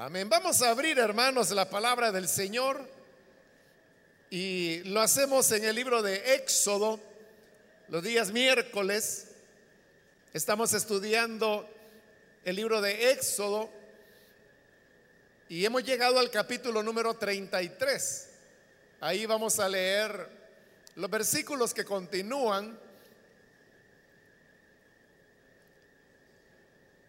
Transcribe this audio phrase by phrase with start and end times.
[0.00, 0.28] Amén.
[0.28, 2.88] Vamos a abrir, hermanos, la palabra del Señor
[4.30, 7.00] y lo hacemos en el libro de Éxodo,
[7.88, 9.32] los días miércoles.
[10.32, 11.68] Estamos estudiando
[12.44, 13.70] el libro de Éxodo
[15.48, 18.28] y hemos llegado al capítulo número 33.
[19.00, 20.28] Ahí vamos a leer
[20.94, 22.78] los versículos que continúan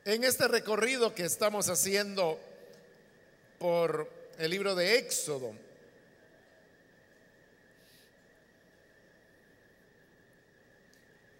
[0.06, 2.49] en este recorrido que estamos haciendo
[3.60, 5.54] por el libro de Éxodo.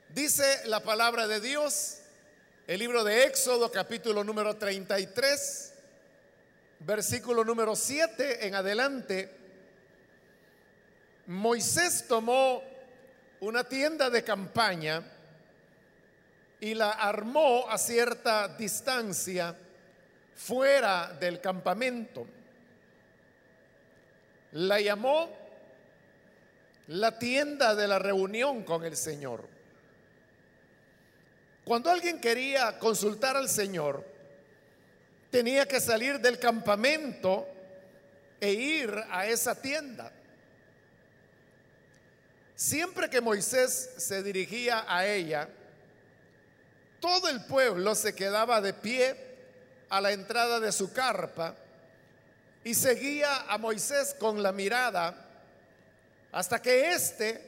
[0.10, 2.00] Dice la palabra de Dios,
[2.68, 5.74] el libro de Éxodo capítulo número 33,
[6.80, 9.32] versículo número 7 en adelante.
[11.28, 12.62] Moisés tomó
[13.40, 15.04] una tienda de campaña
[16.60, 19.56] y la armó a cierta distancia
[20.40, 22.26] fuera del campamento.
[24.54, 25.30] La llamó
[26.88, 29.46] la tienda de la reunión con el Señor.
[31.66, 34.04] Cuando alguien quería consultar al Señor,
[35.30, 37.46] tenía que salir del campamento
[38.40, 40.12] e ir a esa tienda.
[42.56, 45.50] Siempre que Moisés se dirigía a ella,
[47.00, 49.29] todo el pueblo se quedaba de pie
[49.90, 51.56] a la entrada de su carpa
[52.64, 55.26] y seguía a Moisés con la mirada
[56.32, 57.42] hasta que éste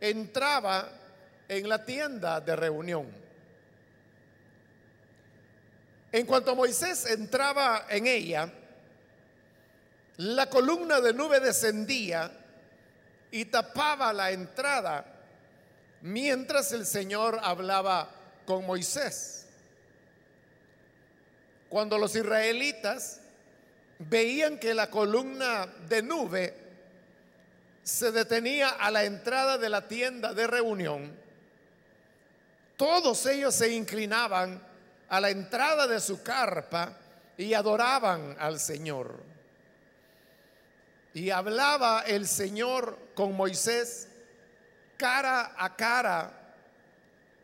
[0.00, 0.88] entraba
[1.48, 3.06] en la tienda de reunión.
[6.12, 8.50] En cuanto Moisés entraba en ella,
[10.18, 12.30] la columna de nube descendía
[13.30, 15.04] y tapaba la entrada
[16.00, 18.08] mientras el Señor hablaba
[18.46, 19.45] con Moisés.
[21.68, 23.20] Cuando los israelitas
[23.98, 26.54] veían que la columna de nube
[27.82, 31.16] se detenía a la entrada de la tienda de reunión,
[32.76, 34.62] todos ellos se inclinaban
[35.08, 36.96] a la entrada de su carpa
[37.38, 39.14] y adoraban al Señor.
[41.14, 44.08] Y hablaba el Señor con Moisés
[44.96, 46.32] cara a cara,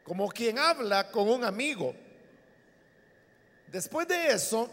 [0.04, 1.94] como quien habla con un amigo.
[3.72, 4.70] Después de eso,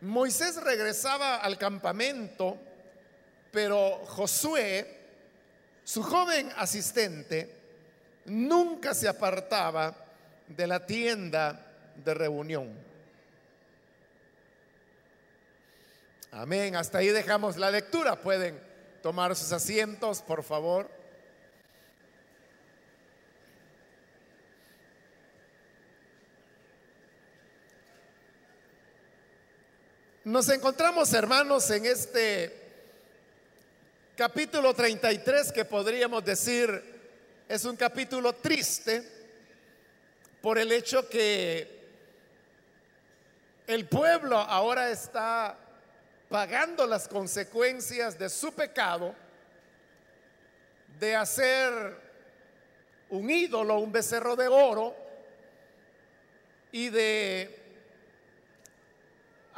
[0.00, 2.56] Moisés regresaba al campamento,
[3.50, 4.98] pero Josué,
[5.82, 7.52] su joven asistente,
[8.26, 9.92] nunca se apartaba
[10.46, 11.66] de la tienda
[11.96, 12.72] de reunión.
[16.30, 16.76] Amén.
[16.76, 18.20] Hasta ahí dejamos la lectura.
[18.22, 18.56] Pueden
[19.02, 20.99] tomar sus asientos, por favor.
[30.30, 32.54] Nos encontramos, hermanos, en este
[34.14, 36.70] capítulo 33 que podríamos decir
[37.48, 39.02] es un capítulo triste
[40.40, 41.80] por el hecho que
[43.66, 45.58] el pueblo ahora está
[46.28, 49.12] pagando las consecuencias de su pecado
[51.00, 51.96] de hacer
[53.08, 54.94] un ídolo, un becerro de oro
[56.70, 57.59] y de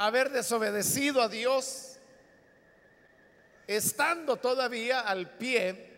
[0.06, 1.96] haber desobedecido a Dios,
[3.68, 5.90] estando todavía al pie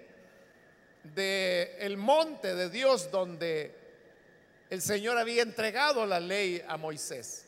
[1.02, 3.74] del el monte de Dios donde
[4.68, 7.46] el Señor había entregado la ley a Moisés.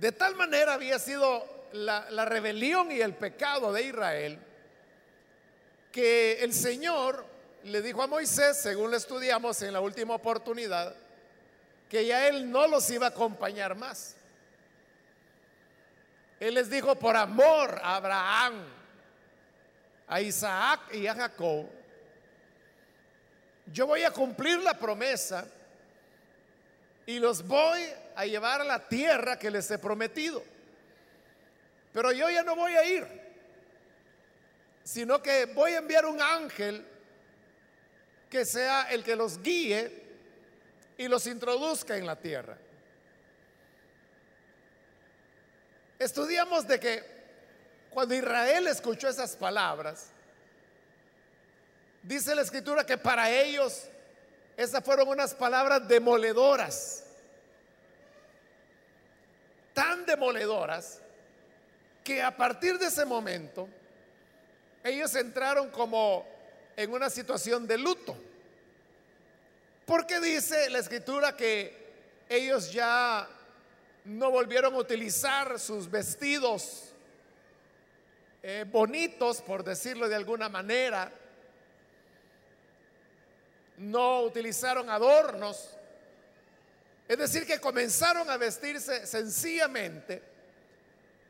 [0.00, 4.38] De tal manera había sido la, la rebelión y el pecado de Israel
[5.92, 7.24] que el Señor
[7.62, 11.05] le dijo a Moisés, según lo estudiamos en la última oportunidad,
[11.88, 14.16] que ya él no los iba a acompañar más.
[16.40, 18.64] Él les dijo, por amor a Abraham,
[20.08, 21.66] a Isaac y a Jacob,
[23.72, 25.46] yo voy a cumplir la promesa
[27.06, 27.82] y los voy
[28.14, 30.42] a llevar a la tierra que les he prometido.
[31.92, 33.06] Pero yo ya no voy a ir,
[34.84, 36.84] sino que voy a enviar un ángel
[38.28, 40.05] que sea el que los guíe
[40.98, 42.56] y los introduzca en la tierra.
[45.98, 47.16] Estudiamos de que
[47.90, 50.08] cuando Israel escuchó esas palabras,
[52.02, 53.88] dice la escritura que para ellos
[54.56, 57.04] esas fueron unas palabras demoledoras,
[59.72, 61.00] tan demoledoras
[62.04, 63.68] que a partir de ese momento
[64.84, 66.26] ellos entraron como
[66.76, 68.16] en una situación de luto.
[69.86, 71.86] Porque dice la escritura que
[72.28, 73.28] ellos ya
[74.04, 76.90] no volvieron a utilizar sus vestidos
[78.42, 81.12] eh, bonitos, por decirlo de alguna manera.
[83.78, 85.70] No utilizaron adornos.
[87.06, 90.20] Es decir, que comenzaron a vestirse sencillamente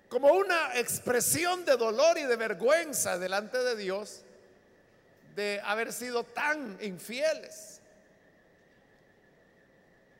[0.08, 4.22] como una expresión de dolor y de vergüenza delante de Dios
[5.34, 7.75] de haber sido tan infieles.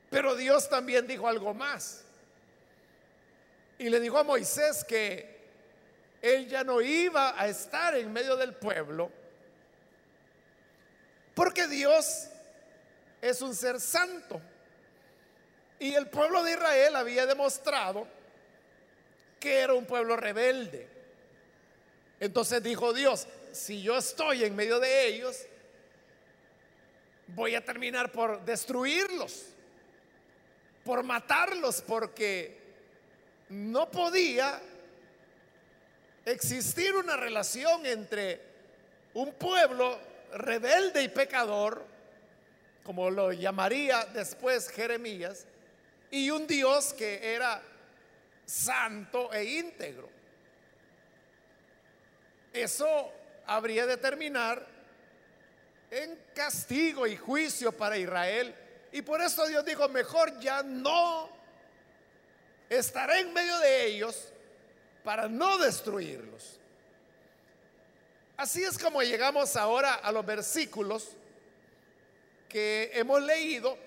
[0.09, 2.03] Pero Dios también dijo algo más.
[3.77, 5.37] Y le dijo a Moisés que
[6.21, 9.11] él ya no iba a estar en medio del pueblo,
[11.35, 12.29] porque Dios
[13.21, 14.41] es un ser santo.
[15.79, 18.07] Y el pueblo de Israel había demostrado
[19.39, 20.87] que era un pueblo rebelde.
[22.19, 25.45] Entonces dijo Dios, si yo estoy en medio de ellos,
[27.27, 29.45] voy a terminar por destruirlos,
[30.87, 32.57] por matarlos, porque
[33.49, 34.57] no podía
[36.23, 38.41] existir una relación entre
[39.13, 39.99] un pueblo
[40.31, 41.85] rebelde y pecador,
[42.85, 45.45] como lo llamaría después Jeremías,
[46.09, 47.61] y un Dios que era
[48.45, 50.09] santo e íntegro.
[52.53, 53.11] Eso
[53.45, 54.65] habría de terminar
[55.91, 58.55] en castigo y juicio para Israel.
[58.97, 61.29] Y por eso Dios dijo, mejor ya no
[62.67, 64.29] estaré en medio de ellos
[65.03, 66.59] para no destruirlos.
[68.37, 71.09] Así es como llegamos ahora a los versículos
[72.49, 73.77] que hemos leído.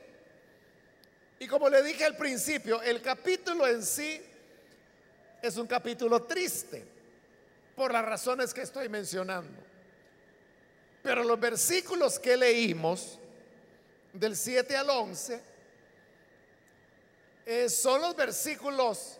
[1.41, 4.23] Y como le dije al principio, el capítulo en sí
[5.43, 6.87] es un capítulo triste
[7.75, 9.61] por las razones que estoy mencionando.
[11.03, 13.20] Pero los versículos que leímos
[14.13, 15.43] del 7 al 11
[17.47, 19.19] eh, son los versículos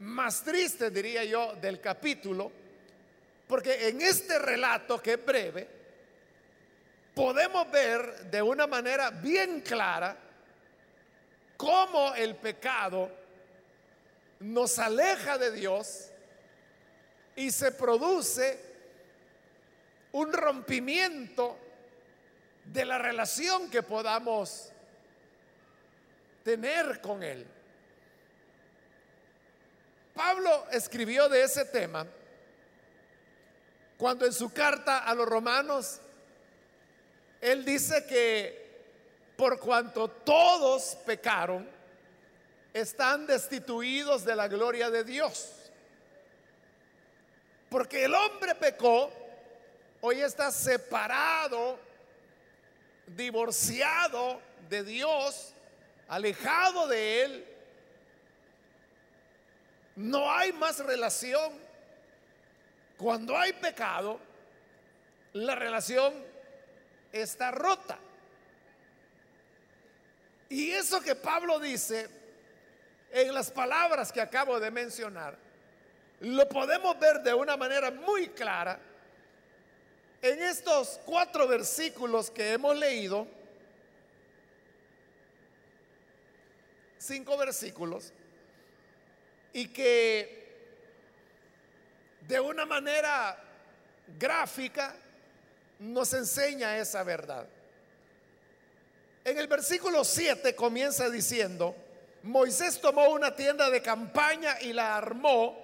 [0.00, 2.50] más tristes, diría yo, del capítulo,
[3.46, 5.68] porque en este relato que es breve,
[7.14, 10.16] podemos ver de una manera bien clara
[11.56, 13.10] cómo el pecado
[14.40, 16.10] nos aleja de Dios
[17.36, 18.58] y se produce
[20.12, 21.58] un rompimiento
[22.72, 24.70] de la relación que podamos
[26.44, 27.46] tener con Él.
[30.14, 32.06] Pablo escribió de ese tema
[34.00, 36.00] cuando en su carta a los romanos,
[37.40, 38.60] él dice que
[39.36, 41.68] por cuanto todos pecaron,
[42.72, 45.52] están destituidos de la gloria de Dios.
[47.68, 49.12] Porque el hombre pecó,
[50.00, 51.78] hoy está separado,
[53.16, 55.52] divorciado de Dios,
[56.08, 57.46] alejado de Él.
[59.96, 61.52] No hay más relación.
[62.96, 64.20] Cuando hay pecado,
[65.32, 66.12] la relación
[67.12, 67.98] está rota.
[70.48, 72.08] Y eso que Pablo dice
[73.12, 75.36] en las palabras que acabo de mencionar,
[76.20, 78.78] lo podemos ver de una manera muy clara
[80.22, 83.26] en estos cuatro versículos que hemos leído,
[86.98, 88.12] cinco versículos,
[89.52, 90.40] y que
[92.28, 93.36] de una manera
[94.18, 94.94] gráfica
[95.78, 97.46] nos enseña esa verdad.
[99.24, 101.74] En el versículo 7 comienza diciendo,
[102.22, 105.58] Moisés tomó una tienda de campaña y la armó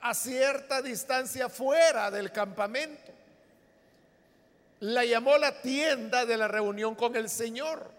[0.00, 3.19] a cierta distancia fuera del campamento.
[4.80, 7.90] La llamó la tienda de la reunión con el Señor.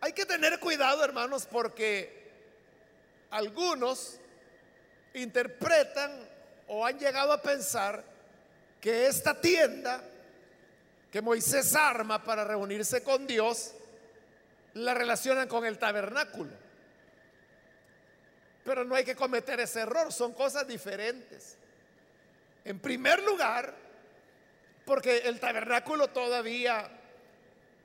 [0.00, 2.30] Hay que tener cuidado, hermanos, porque
[3.30, 4.20] algunos
[5.14, 6.12] interpretan
[6.68, 8.04] o han llegado a pensar
[8.80, 10.02] que esta tienda
[11.10, 13.72] que Moisés arma para reunirse con Dios
[14.74, 16.50] la relacionan con el tabernáculo.
[18.64, 21.56] Pero no hay que cometer ese error, son cosas diferentes.
[22.64, 23.74] En primer lugar,
[24.84, 26.90] porque el tabernáculo todavía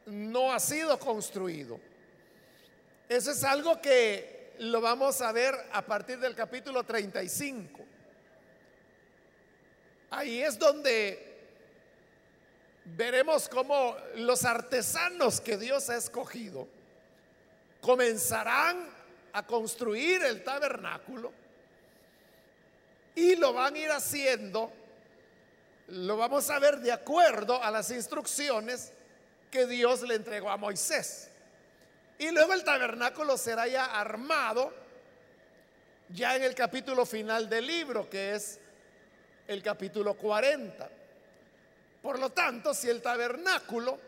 [0.06, 1.80] no ha sido construido.
[3.08, 7.80] Eso es algo que lo vamos a ver a partir del capítulo 35.
[10.12, 11.30] Ahí es donde
[12.86, 16.68] veremos cómo los artesanos que Dios ha escogido
[17.82, 18.90] comenzarán
[19.34, 21.32] a construir el tabernáculo
[23.16, 24.72] y lo van a ir haciendo,
[25.88, 28.92] lo vamos a ver de acuerdo a las instrucciones
[29.52, 31.30] que Dios le entregó a Moisés.
[32.18, 34.74] Y luego el tabernáculo será ya armado
[36.10, 38.60] ya en el capítulo final del libro, que es
[39.48, 40.90] el capítulo 40.
[42.02, 44.00] Por lo tanto, si el tabernáculo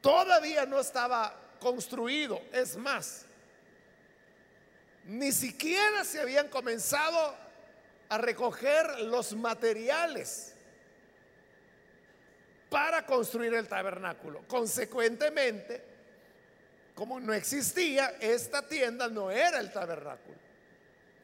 [0.00, 3.26] todavía no estaba construido, es más,
[5.06, 7.36] ni siquiera se habían comenzado
[8.08, 10.54] a recoger los materiales
[12.68, 14.42] para construir el tabernáculo.
[14.48, 15.82] Consecuentemente,
[16.94, 20.38] como no existía, esta tienda no era el tabernáculo,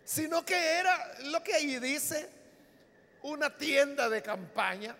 [0.04, 2.28] sino que era lo que ahí dice,
[3.22, 4.96] una tienda de campaña,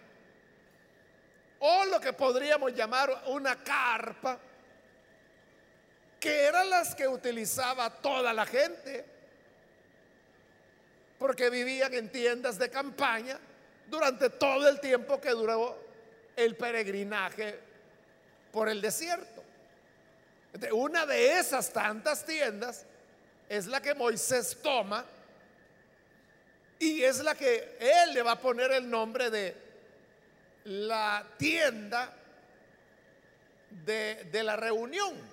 [1.61, 4.39] o lo que podríamos llamar una carpa,
[6.21, 9.05] que eran las que utilizaba toda la gente,
[11.19, 13.39] porque vivían en tiendas de campaña
[13.89, 15.83] durante todo el tiempo que duró
[16.37, 17.59] el peregrinaje
[18.53, 19.43] por el desierto.
[20.73, 22.85] Una de esas tantas tiendas
[23.49, 25.05] es la que Moisés toma
[26.79, 29.57] y es la que él le va a poner el nombre de
[30.65, 32.13] la tienda
[33.71, 35.30] de, de la reunión.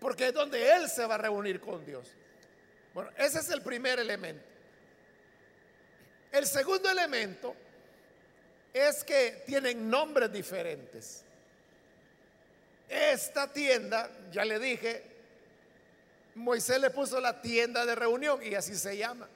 [0.00, 2.08] Porque es donde él se va a reunir con Dios.
[2.94, 4.44] Bueno, ese es el primer elemento.
[6.30, 7.54] El segundo elemento
[8.72, 11.24] es que tienen nombres diferentes.
[12.88, 15.04] Esta tienda, ya le dije,
[16.34, 19.28] Moisés le puso la tienda de reunión y así se llama.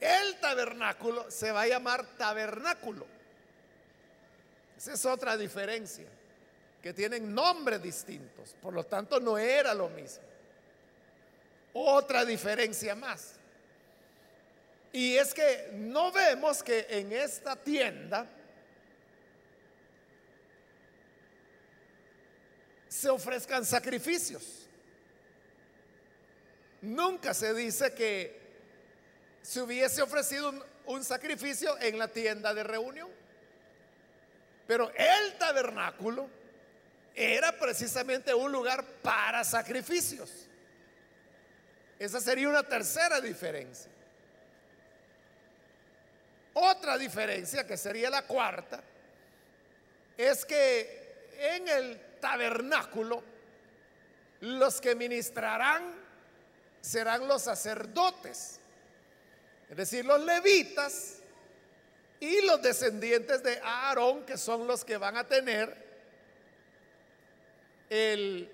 [0.00, 3.06] El tabernáculo se va a llamar tabernáculo.
[4.76, 6.06] Esa es otra diferencia,
[6.82, 8.54] que tienen nombres distintos.
[8.60, 10.22] Por lo tanto, no era lo mismo.
[11.72, 13.34] Otra diferencia más.
[14.92, 18.26] Y es que no vemos que en esta tienda
[22.88, 24.66] se ofrezcan sacrificios.
[26.80, 28.38] Nunca se dice que
[29.42, 30.52] se hubiese ofrecido
[30.86, 33.08] un, sacrificio en la tienda de reunión.
[34.66, 36.28] Pero el tabernáculo
[37.18, 40.30] era precisamente un lugar para sacrificios.
[41.98, 43.90] Esa sería una tercera diferencia.
[46.54, 48.80] Otra diferencia, que sería la cuarta,
[50.16, 53.24] es que en el tabernáculo,
[54.40, 55.92] los que ministrarán
[56.80, 58.60] serán los sacerdotes,
[59.68, 61.16] es decir, los levitas
[62.20, 65.87] y los descendientes de Aarón, que son los que van a tener
[67.88, 68.50] el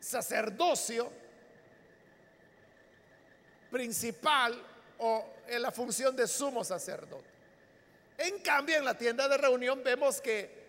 [0.00, 1.10] sacerdocio
[3.70, 4.60] principal
[4.98, 7.28] o en la función de sumo sacerdote.
[8.18, 10.60] En cambio, en la tienda de reunión vemos que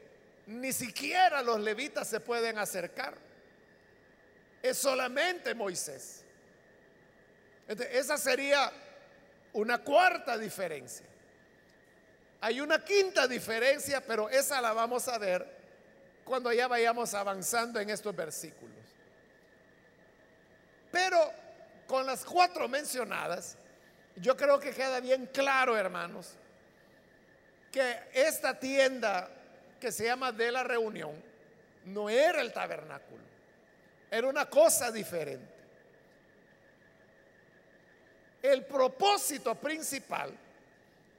[0.48, 3.16] ni siquiera los levitas se pueden acercar.
[4.62, 6.24] Es solamente Moisés.
[7.68, 8.72] esa sería
[9.54, 11.06] una cuarta diferencia.
[12.42, 15.61] Hay una quinta diferencia, pero esa la vamos a ver
[16.24, 18.76] cuando ya vayamos avanzando en estos versículos.
[20.92, 21.18] Pero
[21.88, 23.58] con las cuatro mencionadas,
[24.16, 26.36] yo creo que queda bien claro, hermanos,
[27.72, 29.30] que esta tienda
[29.80, 31.12] que se llama de la reunión
[31.86, 33.24] no era el tabernáculo,
[34.10, 35.52] era una cosa diferente.
[38.42, 40.32] El propósito principal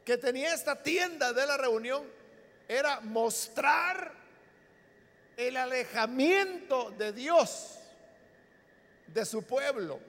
[0.05, 2.05] que tenía esta tienda de la reunión
[2.69, 4.22] era mostrar
[5.37, 7.79] el alejamiento de Dios
[9.07, 10.01] de su pueblo.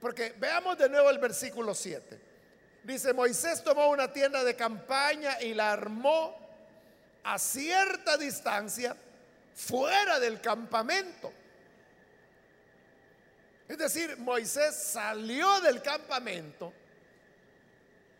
[0.00, 2.20] Porque veamos de nuevo el versículo 7.
[2.82, 6.36] Dice, Moisés tomó una tienda de campaña y la armó
[7.22, 8.96] a cierta distancia
[9.54, 11.32] fuera del campamento.
[13.68, 16.72] Es decir, Moisés salió del campamento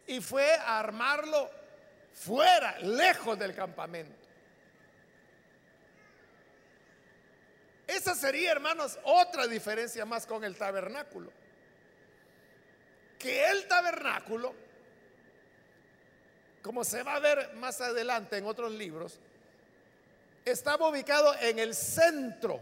[0.06, 1.50] y fue a armarlo
[2.12, 4.19] fuera, lejos del campamento.
[7.96, 11.30] Esa sería, hermanos, otra diferencia más con el tabernáculo.
[13.18, 14.54] Que el tabernáculo
[16.62, 19.18] como se va a ver más adelante en otros libros,
[20.44, 22.60] estaba ubicado en el centro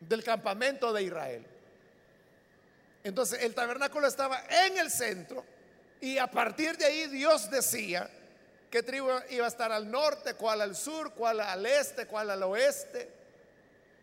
[0.00, 1.46] del campamento de Israel.
[3.04, 5.44] Entonces el tabernáculo estaba en el centro
[6.00, 8.08] y a partir de ahí Dios decía
[8.70, 12.42] qué tribu iba a estar al norte, cuál al sur, cuál al este, cuál al
[12.42, 13.17] oeste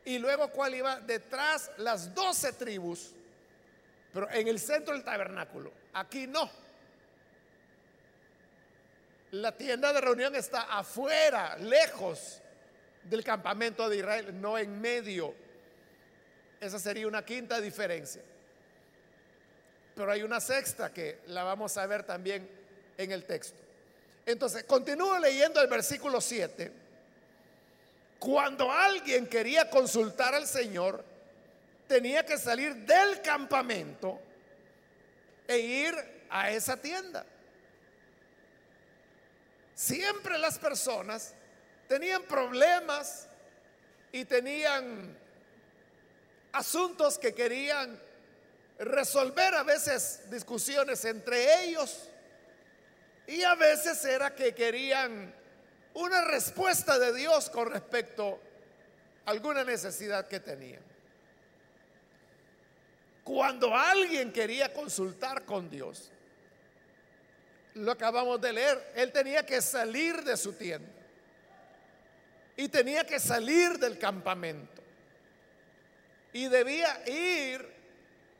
[0.06, 3.12] y luego cuál iba detrás las doce tribus,
[4.14, 5.72] pero en el centro del tabernáculo.
[5.94, 6.50] Aquí no.
[9.32, 12.42] La tienda de reunión está afuera, lejos
[13.04, 15.34] del campamento de Israel, no en medio.
[16.62, 18.22] Esa sería una quinta diferencia.
[19.96, 22.48] Pero hay una sexta que la vamos a ver también
[22.98, 23.58] en el texto.
[24.26, 26.85] Entonces, continúo leyendo el versículo 7.
[28.26, 31.06] Cuando alguien quería consultar al Señor,
[31.88, 34.20] tenía que salir del campamento
[35.48, 37.24] e ir a esa tienda.
[39.76, 41.36] Siempre las personas
[41.88, 43.28] tenían problemas
[44.12, 45.16] y tenían
[46.52, 48.02] asuntos que querían
[48.80, 52.10] resolver, a veces discusiones entre ellos
[53.28, 55.45] y a veces era que querían
[55.96, 58.40] una respuesta de Dios con respecto
[59.26, 60.82] a alguna necesidad que tenían.
[63.24, 66.12] Cuando alguien quería consultar con Dios,
[67.76, 70.92] lo acabamos de leer, él tenía que salir de su tienda
[72.56, 74.82] y tenía que salir del campamento
[76.34, 77.74] y debía ir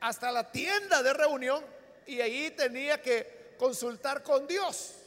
[0.00, 1.64] hasta la tienda de reunión
[2.06, 5.05] y ahí tenía que consultar con Dios.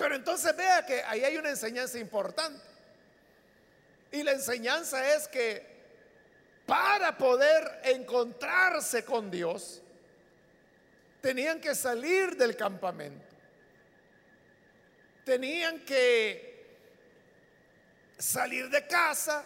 [0.00, 2.64] Pero entonces vea que ahí hay una enseñanza importante.
[4.10, 5.62] Y la enseñanza es que
[6.64, 9.82] para poder encontrarse con Dios,
[11.20, 13.26] tenían que salir del campamento.
[15.22, 16.78] Tenían que
[18.16, 19.44] salir de casa,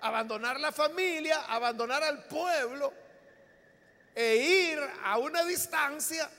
[0.00, 2.94] abandonar la familia, abandonar al pueblo
[4.14, 6.30] e ir a una distancia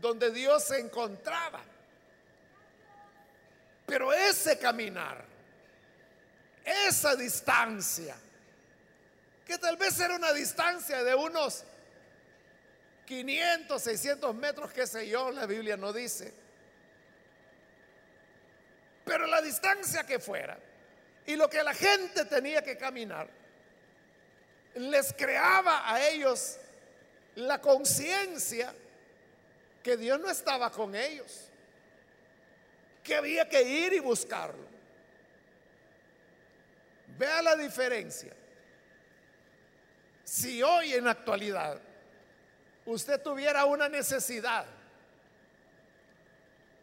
[0.00, 1.71] donde Dios se encontraba.
[3.92, 5.22] Pero ese caminar,
[6.64, 8.16] esa distancia,
[9.46, 11.62] que tal vez era una distancia de unos
[13.04, 16.32] 500, 600 metros, qué sé yo, la Biblia no dice.
[19.04, 20.58] Pero la distancia que fuera
[21.26, 23.28] y lo que la gente tenía que caminar,
[24.76, 26.56] les creaba a ellos
[27.34, 28.72] la conciencia
[29.82, 31.51] que Dios no estaba con ellos,
[33.02, 34.64] que había que ir y buscarlo.
[37.18, 38.32] Vea la diferencia.
[40.24, 41.80] Si hoy en la actualidad
[42.86, 44.66] usted tuviera una necesidad,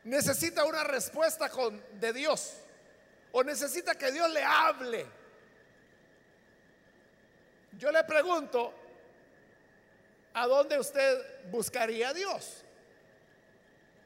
[0.03, 1.49] necesita una respuesta
[1.93, 2.53] de Dios
[3.32, 5.05] o necesita que Dios le hable,
[7.77, 8.73] yo le pregunto,
[10.34, 12.63] ¿a dónde usted buscaría a Dios?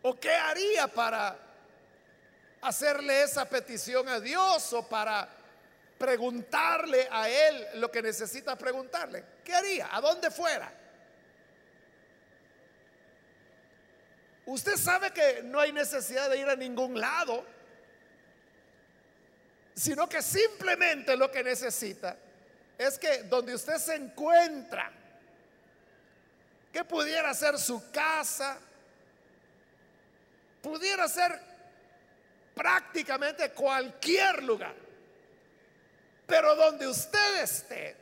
[0.03, 1.42] ¿O qué haría para
[2.63, 5.27] hacerle esa petición a Dios o para
[5.97, 9.23] preguntarle a Él lo que necesita preguntarle?
[9.43, 9.95] ¿Qué haría?
[9.95, 10.71] ¿A dónde fuera?
[14.45, 17.45] Usted sabe que no hay necesidad de ir a ningún lado,
[19.73, 22.17] sino que simplemente lo que necesita
[22.77, 24.91] es que donde usted se encuentra,
[26.71, 28.57] que pudiera ser su casa,
[30.61, 31.52] pudiera ser
[32.53, 34.75] prácticamente cualquier lugar.
[36.25, 37.95] Pero donde usted esté,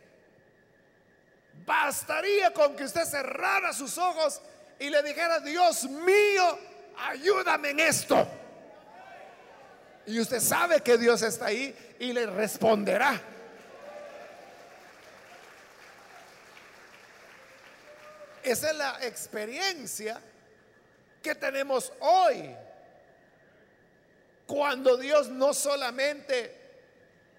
[1.66, 4.42] bastaría con que usted cerrara sus ojos
[4.80, 6.60] y le dijera, Dios mío,
[6.98, 8.28] ayúdame en esto.
[10.06, 13.22] Y usted sabe que Dios está ahí y le responderá.
[18.44, 20.20] Esa es la experiencia
[21.22, 22.56] que tenemos hoy.
[24.52, 26.60] Cuando Dios no solamente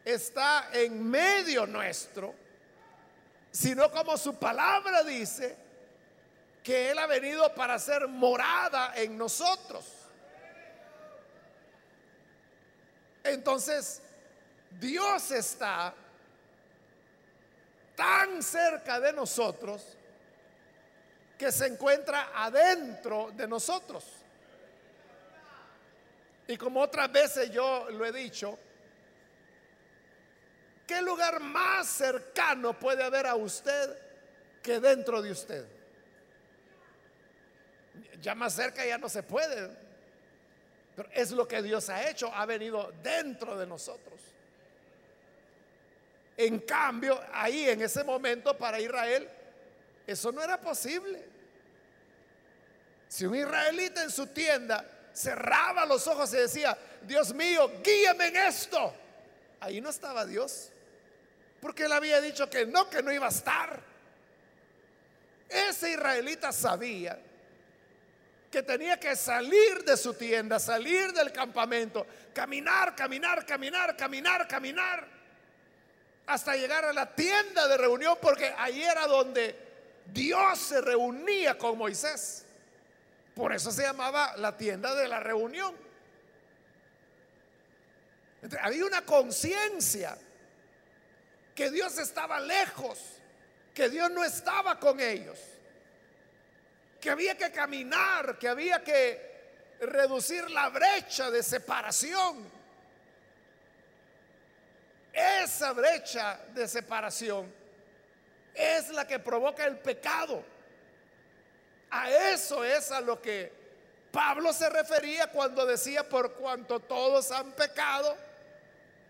[0.02, 2.34] está en medio nuestro,
[3.50, 5.54] sino como su palabra dice,
[6.62, 9.84] que Él ha venido para ser morada en nosotros.
[13.24, 14.00] Entonces,
[14.80, 15.92] Dios está
[17.94, 19.98] tan cerca de nosotros
[21.36, 24.21] que se encuentra adentro de nosotros.
[26.52, 28.58] Y como otras veces yo lo he dicho,
[30.86, 33.98] ¿qué lugar más cercano puede haber a usted
[34.62, 35.66] que dentro de usted?
[38.20, 39.74] Ya más cerca ya no se puede.
[40.94, 44.20] Pero es lo que Dios ha hecho, ha venido dentro de nosotros.
[46.36, 49.26] En cambio, ahí en ese momento para Israel,
[50.06, 51.24] eso no era posible.
[53.08, 58.36] Si un israelita en su tienda cerraba los ojos y decía, Dios mío, guíame en
[58.36, 58.94] esto,
[59.60, 60.70] ahí no estaba Dios.
[61.60, 63.80] Porque él había dicho que no, que no iba a estar.
[65.48, 67.18] Ese israelita sabía
[68.50, 75.08] que tenía que salir de su tienda, salir del campamento, caminar, caminar, caminar, caminar, caminar,
[76.26, 79.56] hasta llegar a la tienda de reunión, porque ahí era donde
[80.12, 82.44] Dios se reunía con Moisés.
[83.34, 85.74] Por eso se llamaba la tienda de la reunión.
[88.60, 90.18] había una conciencia
[91.54, 92.98] que Dios estaba lejos,
[93.74, 95.38] que Dios no estaba con ellos,
[97.00, 99.32] que había que caminar, que había que
[99.80, 102.50] reducir la brecha de separación.
[105.12, 107.52] Esa brecha de separación
[108.54, 110.44] es la que provoca el pecado.
[111.92, 113.52] A eso es a lo que
[114.10, 118.16] Pablo se refería cuando decía, por cuanto todos han pecado,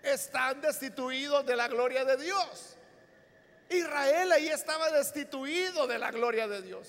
[0.02, 2.76] están destituidos de la gloria de Dios.
[3.68, 6.88] Israel ahí estaba destituido de la gloria de Dios.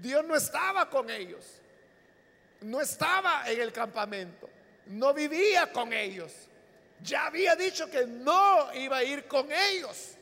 [0.00, 1.44] Dios no estaba con ellos.
[2.60, 4.48] No estaba en el campamento.
[4.86, 6.32] No vivía con ellos.
[7.02, 10.13] Ya había dicho que no iba a ir con ellos.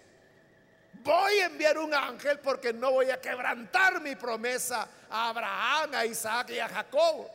[1.03, 6.07] Voy a enviar un ángel porque no voy a quebrantar mi promesa a Abraham, a
[6.07, 7.29] Isaac y a Jacob.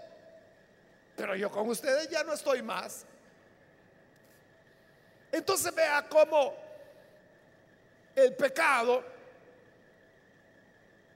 [1.18, 3.06] Pero yo con ustedes ya no estoy más.
[5.34, 6.56] Entonces vea cómo
[8.16, 9.04] el pecado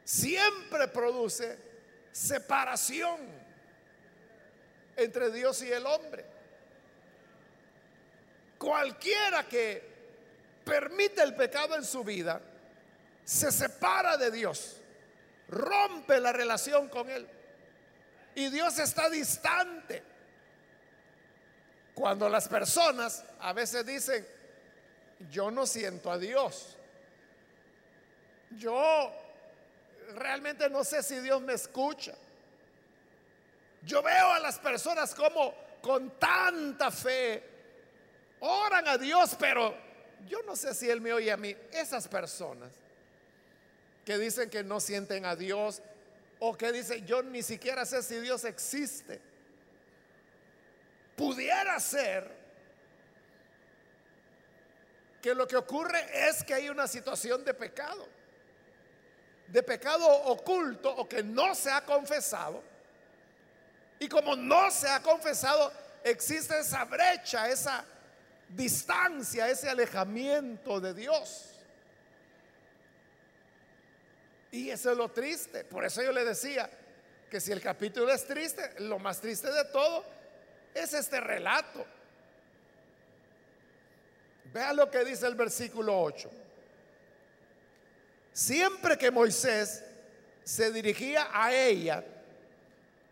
[0.03, 1.57] siempre produce
[2.11, 3.17] separación
[4.97, 6.25] entre Dios y el hombre.
[8.57, 9.90] Cualquiera que
[10.71, 12.41] permite el pecado en su vida
[13.25, 14.77] se separa de Dios,
[15.49, 17.27] rompe la relación con Él.
[18.35, 20.01] Y Dios está distante.
[21.93, 24.25] Cuando las personas a veces dicen,
[25.29, 26.77] yo no siento a Dios.
[28.51, 29.11] Yo
[30.15, 32.13] realmente no sé si Dios me escucha.
[33.81, 37.43] Yo veo a las personas como con tanta fe
[38.39, 39.90] oran a Dios, pero
[40.27, 41.55] yo no sé si Él me oye a mí.
[41.71, 42.71] Esas personas
[44.05, 45.81] que dicen que no sienten a Dios
[46.39, 49.21] o que dicen yo ni siquiera sé si Dios existe.
[51.15, 52.41] Pudiera ser
[55.21, 58.07] que lo que ocurre es que hay una situación de pecado,
[59.47, 62.63] de pecado oculto o que no se ha confesado.
[63.99, 65.71] Y como no se ha confesado,
[66.03, 67.85] existe esa brecha, esa
[68.55, 71.47] distancia, ese alejamiento de Dios.
[74.51, 75.63] Y eso es lo triste.
[75.63, 76.69] Por eso yo le decía
[77.29, 80.03] que si el capítulo es triste, lo más triste de todo
[80.73, 81.85] es este relato.
[84.53, 86.29] Vea lo que dice el versículo 8.
[88.33, 89.83] Siempre que Moisés
[90.43, 92.03] se dirigía a ella,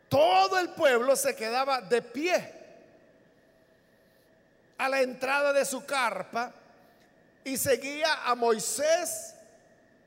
[0.10, 2.59] todo el pueblo se quedaba de pie
[4.80, 6.52] a la entrada de su carpa
[7.44, 9.36] y seguía a Moisés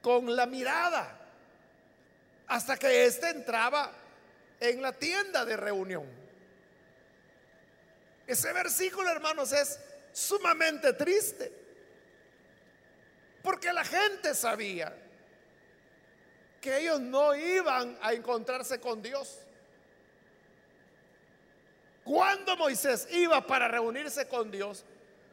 [0.00, 1.18] con la mirada
[2.48, 3.92] hasta que éste entraba
[4.58, 6.06] en la tienda de reunión.
[8.26, 9.78] Ese versículo, hermanos, es
[10.12, 11.52] sumamente triste.
[13.42, 14.96] Porque la gente sabía
[16.60, 19.38] que ellos no iban a encontrarse con Dios.
[22.04, 24.84] Cuando Moisés iba para reunirse con Dios,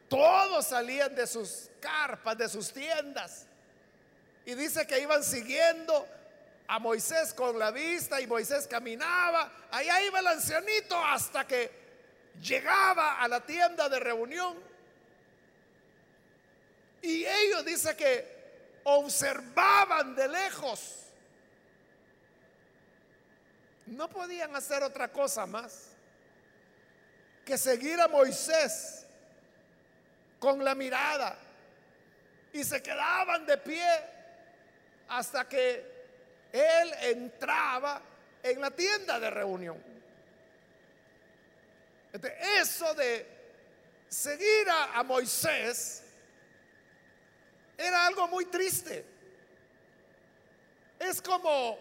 [0.08, 3.46] todos salían de sus carpas, de sus tiendas.
[4.46, 6.08] Y dice que iban siguiendo
[6.68, 9.52] a Moisés con la vista y Moisés caminaba.
[9.72, 11.72] Allá iba el ancianito hasta que
[12.42, 14.58] llegaba a la tienda de reunión.
[17.02, 20.96] Y ellos dice que observaban de lejos.
[23.88, 25.88] No podían hacer otra cosa más
[27.50, 29.08] que seguir a Moisés
[30.38, 31.36] con la mirada.
[32.54, 33.90] Y se quedaban de pie
[35.08, 35.84] hasta que
[36.54, 38.04] él entraba
[38.44, 39.84] en la tienda de reunión.
[42.62, 43.26] eso de
[44.08, 46.04] seguir a, Moisés
[47.76, 49.04] era algo muy triste.
[51.00, 51.80] Es como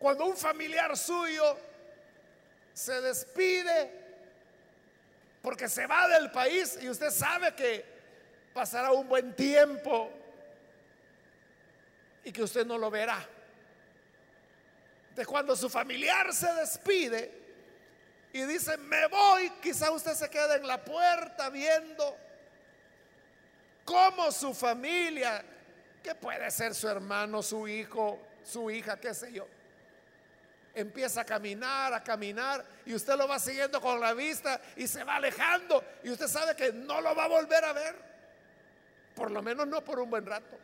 [0.00, 1.56] cuando un familiar suyo
[2.74, 4.05] se despide
[5.46, 7.84] porque se va del país y usted sabe que
[8.52, 10.10] pasará un buen tiempo
[12.24, 13.24] y que usted no lo verá.
[15.14, 17.30] De cuando su familiar se despide
[18.32, 22.16] y dice, me voy, quizá usted se quede en la puerta viendo
[23.84, 25.44] cómo su familia,
[26.02, 29.46] que puede ser su hermano, su hijo, su hija, qué sé yo,
[30.76, 35.02] empieza a caminar, a caminar, y usted lo va siguiendo con la vista y se
[35.02, 37.96] va alejando, y usted sabe que no lo va a volver a ver,
[39.14, 40.58] por lo menos no por un buen rato.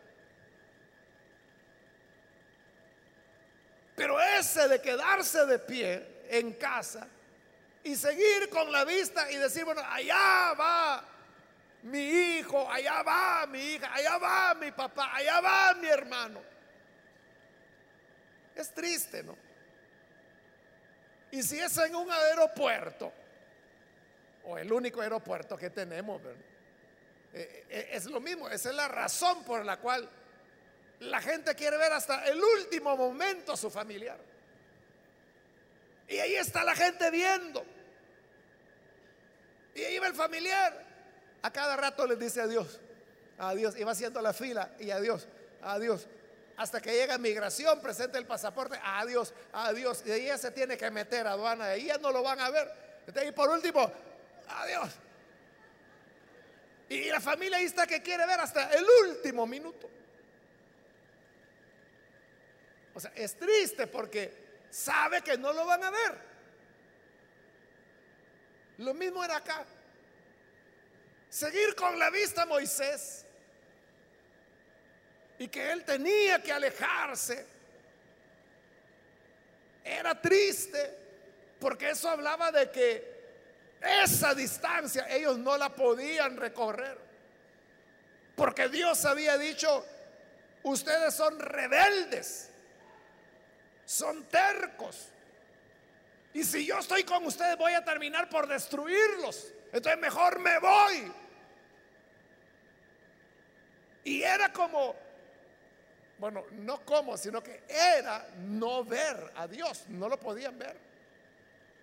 [3.97, 7.09] Pero ese de quedarse de pie en casa
[7.83, 11.05] y seguir con la vista y decir, bueno, allá va
[11.85, 16.43] mi hijo, allá va mi hija, allá va mi papá, allá va mi hermano.
[18.55, 19.52] Es triste, ¿no?
[21.33, 23.11] Y si es en un aeropuerto,
[24.45, 26.21] o el único aeropuerto que tenemos,
[27.33, 30.09] eh, eh, es lo mismo, esa es la razón por la cual
[31.01, 34.19] la gente quiere ver hasta el último momento a su familiar.
[36.07, 37.65] Y ahí está la gente viendo.
[39.75, 40.85] Y ahí va el familiar.
[41.41, 42.79] A cada rato les dice adiós,
[43.39, 43.75] adiós.
[43.79, 45.27] Y va haciendo la fila y adiós,
[45.63, 46.07] adiós.
[46.57, 50.03] Hasta que llega migración, presenta el pasaporte, adiós, adiós.
[50.07, 52.71] Y ya se tiene que meter a aduana, ahí ya no lo van a ver.
[53.27, 53.91] Y por último,
[54.49, 54.91] adiós.
[56.89, 59.89] Y la familia ahí está que quiere ver hasta el último minuto.
[62.95, 66.19] O sea, es triste porque sabe que no lo van a ver.
[68.79, 69.65] Lo mismo era acá.
[71.31, 73.25] Seguir con la vista Moisés.
[75.39, 77.47] Y que él tenía que alejarse.
[79.85, 80.99] Era triste
[81.59, 83.13] porque eso hablaba de que
[83.81, 86.99] esa distancia ellos no la podían recorrer.
[88.37, 89.85] Porque Dios había dicho,
[90.63, 92.53] ustedes son rebeldes
[93.93, 95.09] son tercos.
[96.33, 99.53] Y si yo estoy con ustedes voy a terminar por destruirlos.
[99.71, 101.13] Entonces mejor me voy.
[104.05, 104.97] Y era como,
[106.23, 109.87] bueno, no como, sino que era no ver a Dios.
[109.89, 110.77] No lo podían ver.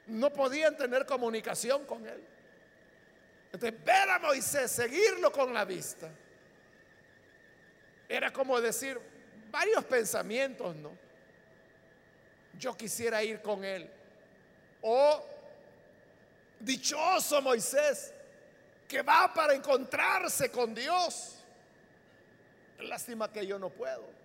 [0.07, 2.23] No podían tener comunicación con Él.
[3.51, 6.09] Entonces ver a Moisés, seguirlo con la vista,
[8.07, 8.97] era como decir
[9.51, 10.91] varios pensamientos, ¿no?
[12.57, 13.91] yo quisiera ir con él.
[14.81, 15.21] O
[16.61, 18.13] dichoso Moisés,
[18.87, 21.43] que va para encontrarse con Dios.
[22.79, 24.18] Lástima que yo no puedo.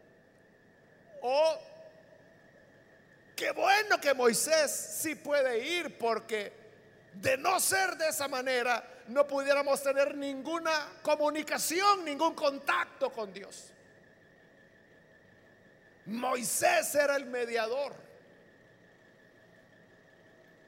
[1.26, 1.58] O
[3.34, 6.52] qué bueno que Moisés sí puede ir porque
[7.14, 13.70] de no ser de esa manera no pudiéramos tener ninguna comunicación, ningún contacto con Dios.
[16.04, 17.94] Moisés era el mediador.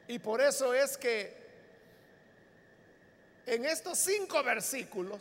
[0.09, 1.37] Y por eso es que
[3.45, 5.21] en estos cinco versículos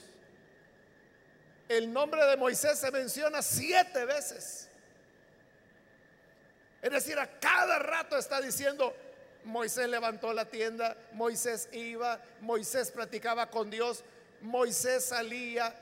[1.67, 4.69] el nombre de Moisés se menciona siete veces.
[6.85, 8.95] Es decir, a cada rato está diciendo,
[9.43, 14.03] Moisés levantó la tienda, Moisés iba, Moisés platicaba con Dios,
[14.41, 15.73] Moisés salía,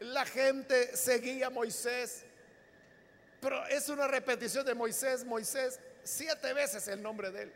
[0.00, 2.24] la gente seguía a Moisés.
[3.40, 7.52] Pero es una repetición de Moisés, Moisés, siete veces el nombre de él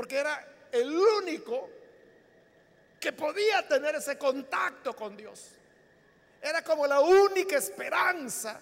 [0.00, 1.68] porque era el único
[2.98, 5.50] que podía tener ese contacto con Dios.
[6.40, 8.58] Era como la única esperanza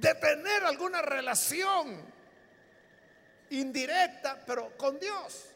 [0.00, 2.04] de tener alguna relación
[3.50, 5.46] indirecta, pero con Dios.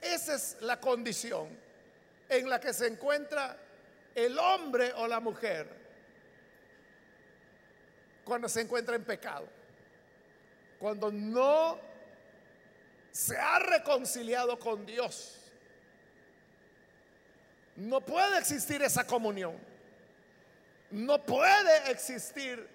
[0.00, 1.48] Esa es la condición
[2.28, 3.56] en la que se encuentra
[4.14, 5.68] el hombre o la mujer
[8.24, 9.48] cuando se encuentra en pecado
[10.82, 11.78] cuando no
[13.12, 15.38] se ha reconciliado con Dios,
[17.76, 19.56] no puede existir esa comunión.
[20.92, 22.68] No puede existir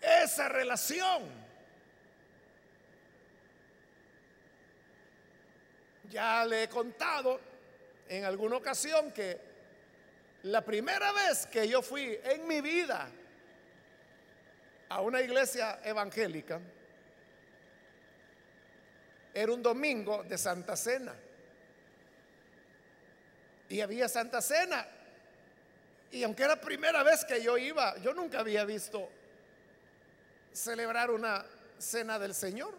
[0.00, 1.22] esa relación.
[6.10, 7.38] Ya le he contado
[8.08, 9.38] en alguna ocasión que
[10.44, 13.10] la primera vez que yo fui en mi vida
[14.88, 16.60] a una iglesia evangélica,
[19.34, 21.14] era un domingo de Santa Cena.
[23.68, 24.86] Y había Santa Cena.
[26.10, 29.08] Y aunque era primera vez que yo iba, yo nunca había visto
[30.52, 31.44] celebrar una
[31.78, 32.72] cena del Señor.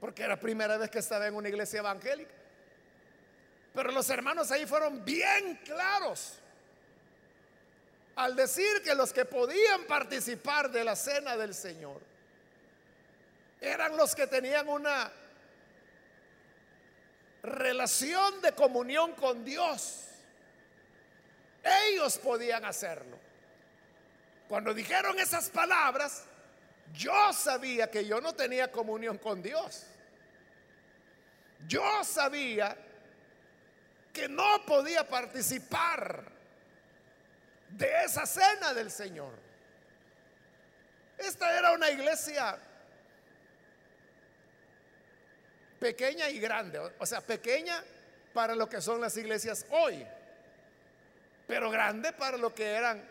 [0.00, 2.34] Porque era primera vez que estaba en una iglesia evangélica.
[3.72, 6.38] Pero los hermanos ahí fueron bien claros
[8.16, 12.00] al decir que los que podían participar de la cena del Señor
[13.60, 15.10] eran los que tenían una
[17.42, 20.02] relación de comunión con Dios.
[21.64, 23.18] Ellos podían hacerlo.
[24.48, 26.24] Cuando dijeron esas palabras,
[26.92, 29.86] yo sabía que yo no tenía comunión con Dios.
[31.66, 32.76] Yo sabía
[34.12, 36.24] que no podía participar
[37.70, 39.32] de esa cena del Señor.
[41.16, 42.58] Esta era una iglesia
[45.80, 47.82] pequeña y grande, o sea, pequeña
[48.32, 50.06] para lo que son las iglesias hoy,
[51.46, 53.02] pero grande para lo que eran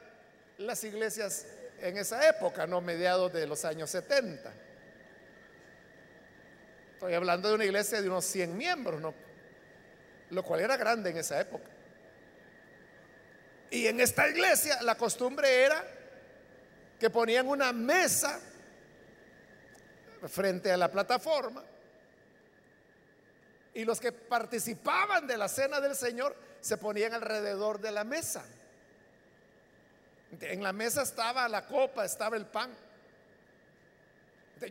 [0.58, 1.46] las iglesias
[1.80, 4.54] en esa época, no mediados de los años 70.
[6.94, 9.14] Estoy hablando de una iglesia de unos 100 miembros, ¿no?
[10.30, 11.70] lo cual era grande en esa época.
[13.70, 15.84] Y en esta iglesia la costumbre era
[17.00, 18.40] que ponían una mesa
[20.28, 21.64] frente a la plataforma
[23.74, 28.42] y los que participaban de la cena del Señor se ponían alrededor de la mesa.
[30.40, 32.74] En la mesa estaba la copa, estaba el pan.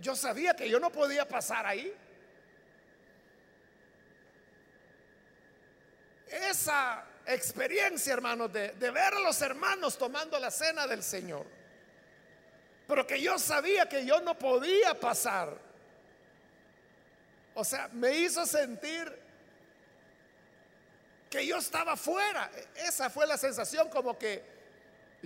[0.01, 1.95] Yo sabía que yo no podía pasar ahí.
[6.29, 11.45] Esa experiencia, hermanos, de, de, ver a los hermanos tomando la cena del Señor.
[12.89, 15.59] Pero que yo sabía que yo no podía pasar.
[17.53, 19.22] O sea, me hizo sentir
[21.33, 22.51] que yo estaba fuera.
[22.77, 24.45] Esa fue la sensación como que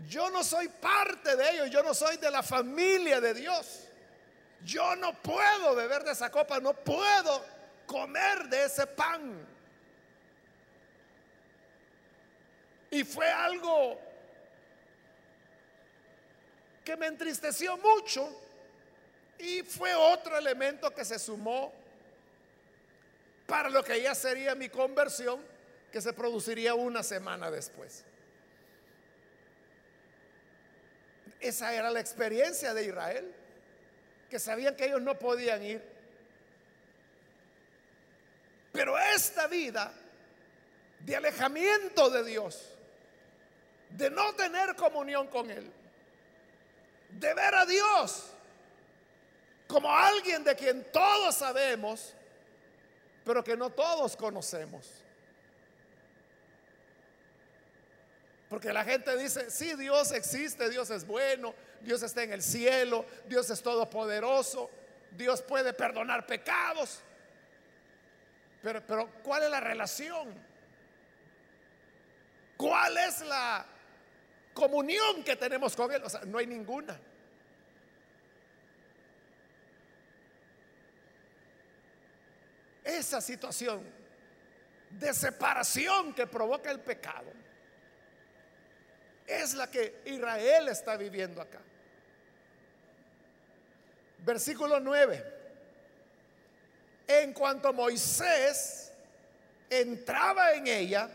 [0.06, 3.88] yo no soy parte de ellos, yo no soy de la familia de Dios.
[4.64, 7.44] Yo no puedo beber de esa copa, no puedo
[7.86, 9.44] comer de ese pan.
[12.88, 14.00] Y fue algo
[16.84, 18.30] que me entristeció mucho
[19.40, 21.72] y fue otro elemento que se sumó
[23.44, 25.55] para lo que ya sería mi conversión,
[25.96, 28.04] que se produciría una semana después.
[31.40, 33.34] Esa era la experiencia de Israel,
[34.28, 35.82] que sabían que ellos no podían ir.
[38.72, 39.90] Pero esta vida
[41.00, 42.76] de alejamiento de Dios,
[43.88, 45.72] de no tener comunión con Él,
[47.08, 48.32] de ver a Dios
[49.66, 52.12] como alguien de quien todos sabemos,
[53.24, 55.05] pero que no todos conocemos.
[58.48, 63.04] Porque la gente dice, sí, Dios existe, Dios es bueno, Dios está en el cielo,
[63.28, 64.70] Dios es todopoderoso,
[65.10, 67.02] Dios puede perdonar pecados.
[68.62, 70.32] Pero, pero ¿cuál es la relación?
[72.56, 73.66] ¿Cuál es la
[74.54, 76.02] comunión que tenemos con Él?
[76.04, 76.98] O sea, no hay ninguna.
[82.84, 83.82] Esa situación
[84.90, 87.45] de separación que provoca el pecado
[89.26, 91.60] es la que Israel está viviendo acá.
[94.18, 95.34] Versículo 9.
[97.08, 98.92] En cuanto Moisés
[99.70, 101.08] entraba en ella,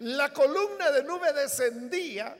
[0.00, 2.36] la columna de nube descendía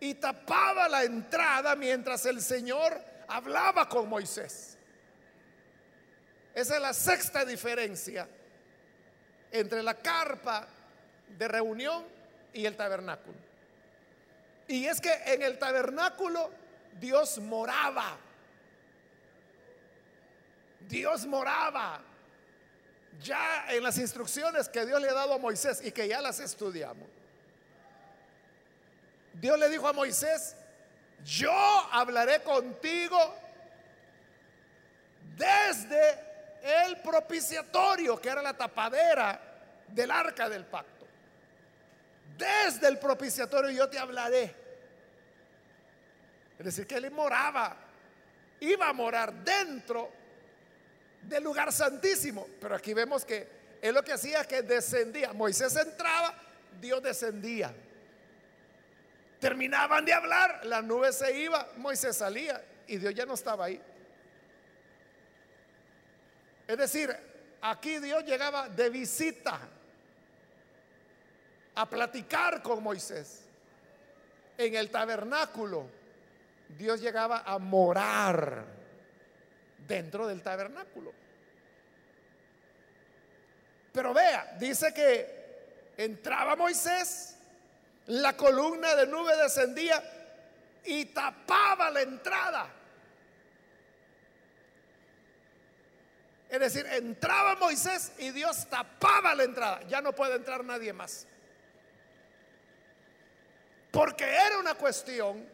[0.00, 4.76] y tapaba la entrada mientras el Señor hablaba con Moisés.
[6.54, 8.26] Esa es la sexta diferencia
[9.50, 10.66] entre la carpa
[11.36, 12.17] de reunión
[12.58, 13.38] y el tabernáculo.
[14.66, 16.50] Y es que en el tabernáculo
[16.98, 18.18] Dios moraba.
[20.80, 22.00] Dios moraba.
[23.22, 26.40] Ya en las instrucciones que Dios le ha dado a Moisés y que ya las
[26.40, 27.08] estudiamos.
[29.34, 30.56] Dios le dijo a Moisés,
[31.24, 31.52] yo
[31.92, 33.36] hablaré contigo
[35.36, 39.40] desde el propiciatorio, que era la tapadera
[39.86, 40.97] del arca del pacto
[42.38, 44.54] desde el propiciatorio yo te hablaré.
[46.58, 47.76] Es decir, que él moraba,
[48.60, 50.10] iba a morar dentro
[51.22, 52.46] del lugar santísimo.
[52.60, 53.48] Pero aquí vemos que
[53.82, 55.32] él lo que hacía es que descendía.
[55.32, 56.34] Moisés entraba,
[56.80, 57.74] Dios descendía.
[59.40, 63.80] Terminaban de hablar, la nube se iba, Moisés salía y Dios ya no estaba ahí.
[66.66, 67.16] Es decir,
[67.62, 69.60] aquí Dios llegaba de visita
[71.78, 73.44] a platicar con Moisés.
[74.56, 75.86] En el tabernáculo,
[76.76, 78.64] Dios llegaba a morar
[79.86, 81.12] dentro del tabernáculo.
[83.92, 87.36] Pero vea, dice que entraba Moisés,
[88.06, 90.02] la columna de nube descendía
[90.84, 92.66] y tapaba la entrada.
[96.48, 99.80] Es decir, entraba Moisés y Dios tapaba la entrada.
[99.86, 101.27] Ya no puede entrar nadie más.
[103.90, 105.48] Porque era una cuestión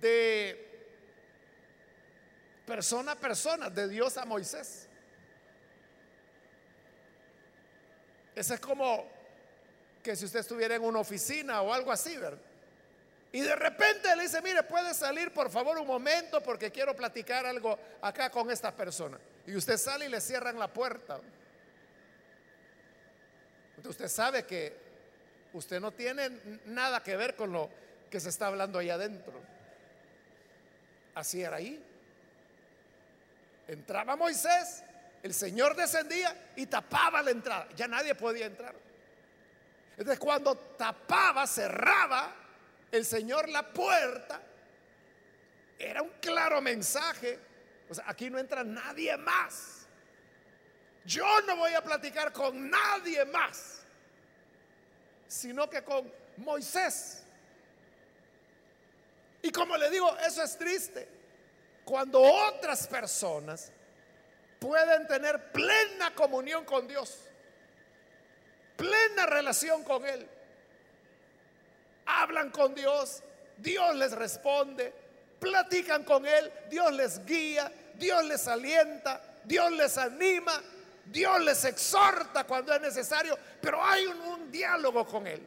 [0.00, 0.66] de
[2.66, 4.88] persona a persona, de Dios a Moisés.
[8.34, 9.08] Eso es como
[10.02, 12.38] que si usted estuviera en una oficina o algo así, ¿verdad?
[13.32, 17.44] Y de repente le dice, mire, puede salir por favor un momento porque quiero platicar
[17.44, 19.18] algo acá con esta persona.
[19.46, 21.20] Y usted sale y le cierran la puerta.
[23.76, 24.85] Entonces usted sabe que
[25.56, 26.30] usted no tiene
[26.66, 27.70] nada que ver con lo
[28.10, 29.34] que se está hablando ahí adentro.
[31.14, 31.82] Así era ahí.
[33.68, 34.82] Entraba Moisés,
[35.22, 37.68] el Señor descendía y tapaba la entrada.
[37.74, 38.74] Ya nadie podía entrar.
[39.92, 42.34] Entonces cuando tapaba, cerraba
[42.92, 44.40] el Señor la puerta,
[45.78, 47.38] era un claro mensaje.
[47.88, 49.86] O sea, aquí no entra nadie más.
[51.04, 53.75] Yo no voy a platicar con nadie más,
[55.28, 57.22] sino que con Moisés.
[59.42, 61.08] Y como le digo, eso es triste.
[61.84, 63.70] Cuando otras personas
[64.58, 67.20] pueden tener plena comunión con Dios,
[68.76, 70.28] plena relación con Él,
[72.06, 73.22] hablan con Dios,
[73.58, 74.92] Dios les responde,
[75.38, 80.60] platican con Él, Dios les guía, Dios les alienta, Dios les anima,
[81.06, 85.46] Dios les exhorta cuando es necesario, pero hay un, diálogo con Él.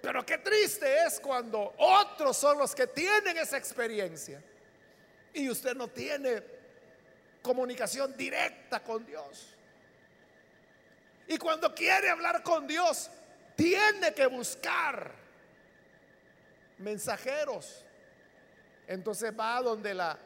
[0.00, 4.40] Pero qué triste es cuando otros son los que tienen esa experiencia
[5.32, 6.42] y usted no tiene
[7.42, 9.54] comunicación directa con Dios.
[11.28, 13.10] Y cuando quiere hablar con Dios,
[13.56, 15.12] tiene que buscar
[16.78, 17.84] mensajeros.
[18.86, 20.16] Entonces va donde la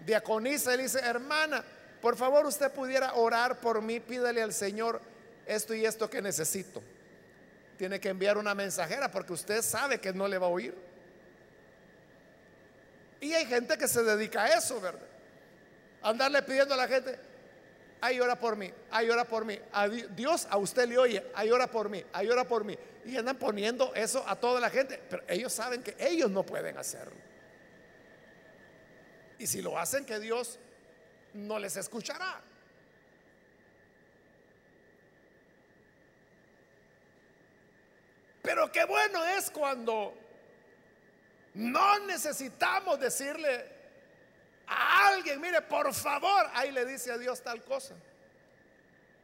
[0.00, 1.62] diaconisa y dice, hermana,
[2.00, 5.00] por favor usted pudiera orar por mí, pídale al Señor
[5.46, 6.82] esto y esto que necesito.
[7.76, 10.74] Tiene que enviar una mensajera porque usted sabe que no le va a oír.
[13.20, 15.06] Y hay gente que se dedica a eso, ¿verdad?
[16.02, 17.18] Andarle pidiendo a la gente,
[18.00, 19.58] ay, ora por mí, ay, ora por mí.
[20.10, 22.78] Dios a usted le oye, ay, ora por mí, ay, ora por mí.
[23.04, 26.78] Y andan poniendo eso a toda la gente, pero ellos saben que ellos no pueden
[26.78, 27.16] hacerlo.
[29.38, 30.58] Y si lo hacen, que Dios
[31.34, 32.40] no les escuchará.
[38.42, 40.14] Pero qué bueno es cuando
[41.54, 43.66] no necesitamos decirle
[44.66, 47.94] a alguien, mire, por favor, ahí le dice a Dios tal cosa.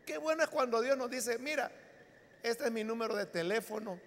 [0.05, 1.71] Qué bueno es cuando Dios nos dice, mira,
[2.43, 3.99] este es mi número de teléfono,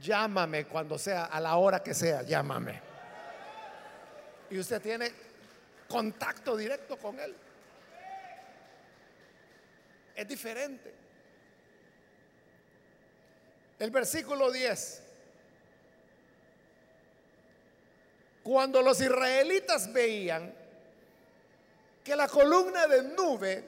[0.00, 2.80] llámame cuando sea, a la hora que sea, llámame.
[4.50, 5.12] Y usted tiene
[5.92, 7.34] contacto directo con Él.
[10.14, 10.94] Es diferente.
[13.78, 15.02] El versículo 10
[18.42, 20.52] Cuando los israelitas veían
[22.02, 23.64] que la columna de nube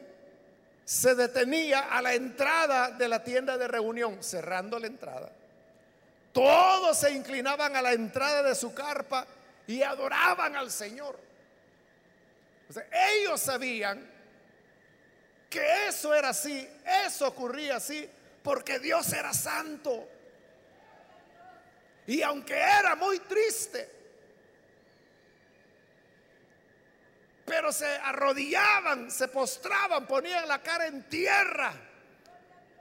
[0.84, 5.30] se detenía a la entrada de la tienda de reunión, cerrando la entrada,
[6.32, 9.24] todos se inclinaban a la entrada de su carpa
[9.68, 11.16] y adoraban al Señor.
[12.92, 14.10] Ellos sabían
[15.50, 16.68] que eso era así,
[17.06, 18.08] eso ocurría así,
[18.42, 20.08] porque Dios era santo.
[22.06, 23.88] Y aunque era muy triste,
[27.44, 31.72] pero se arrodillaban, se postraban, ponían la cara en tierra,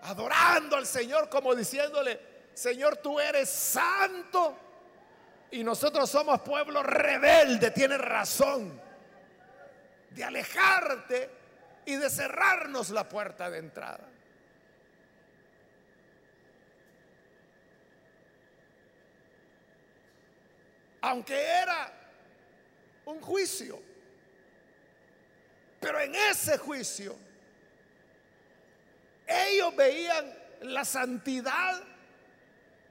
[0.02, 2.20] adorando al Señor como diciéndole,
[2.54, 4.58] Señor, tú eres santo
[5.52, 8.82] y nosotros somos pueblo rebelde, tienes razón
[10.14, 11.30] de alejarte
[11.86, 14.10] y de cerrarnos la puerta de entrada.
[21.02, 21.92] Aunque era
[23.06, 23.82] un juicio,
[25.80, 27.16] pero en ese juicio,
[29.28, 31.84] ellos veían la santidad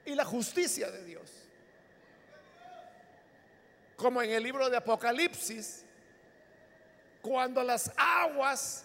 [0.05, 1.31] y la justicia de Dios.
[3.95, 5.82] Como en el libro de Apocalipsis,
[7.23, 8.83] cuando las aguas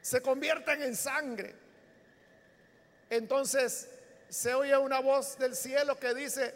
[0.00, 1.56] se convierten en sangre,
[3.10, 3.90] entonces
[4.28, 6.54] se oye una voz del cielo que dice,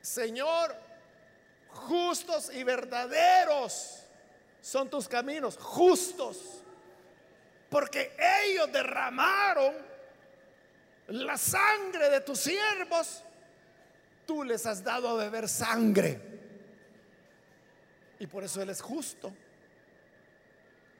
[0.00, 0.74] Señor,
[1.68, 4.04] justos y verdaderos
[4.62, 6.62] son tus caminos justos,
[7.68, 8.16] porque
[8.46, 9.74] ellos derramaron
[11.08, 13.22] la sangre de tus siervos,
[14.26, 16.31] tú les has dado a beber sangre.
[18.22, 19.34] Y por eso Él es justo.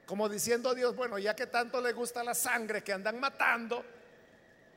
[0.05, 3.81] Como diciendo a Dios, bueno, ya que tanto le gusta la sangre que andan matando,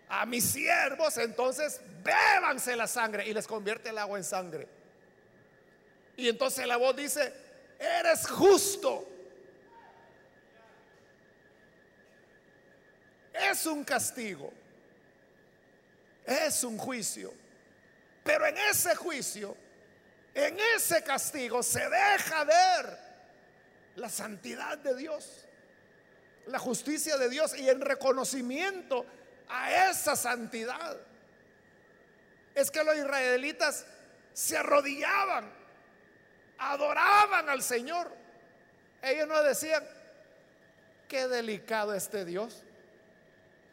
[0.09, 4.69] a mis siervos, entonces bébanse la sangre y les convierte el agua en sangre.
[6.17, 7.35] Y entonces la voz dice,
[7.81, 9.09] eres justo.
[13.35, 14.53] Es un castigo.
[16.25, 17.35] Es un juicio.
[18.23, 19.57] Pero en ese juicio,
[20.37, 22.99] en ese castigo se deja ver
[23.95, 25.47] la santidad de Dios,
[26.45, 29.07] la justicia de Dios y en reconocimiento
[29.49, 30.99] a esa santidad.
[32.55, 33.87] Es que los israelitas
[34.35, 35.51] se arrodillaban,
[36.59, 38.13] adoraban al Señor.
[39.01, 39.83] Ellos no decían,
[41.09, 42.63] qué delicado este Dios.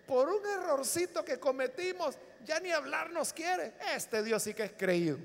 [0.07, 3.73] Por un errorcito que cometimos, ya ni hablar nos quiere.
[3.93, 5.17] Este Dios sí que es creído.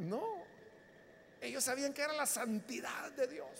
[0.00, 0.44] No,
[1.42, 3.50] ellos sabían que era la santidad de Dios.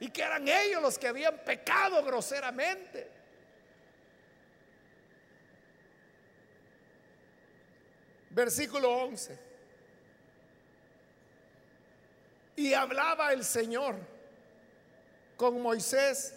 [0.00, 3.08] Y que eran ellos los que habían pecado groseramente.
[8.30, 9.38] Versículo 11.
[12.56, 13.96] Y hablaba el Señor
[15.36, 16.34] con Moisés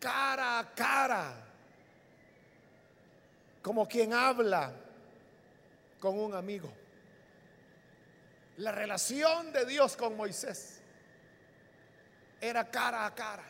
[0.00, 1.34] cara a cara,
[3.62, 4.72] como quien habla
[6.00, 6.77] con un amigo.
[8.58, 10.80] La relación de Dios con Moisés
[12.40, 13.44] era cara a cara,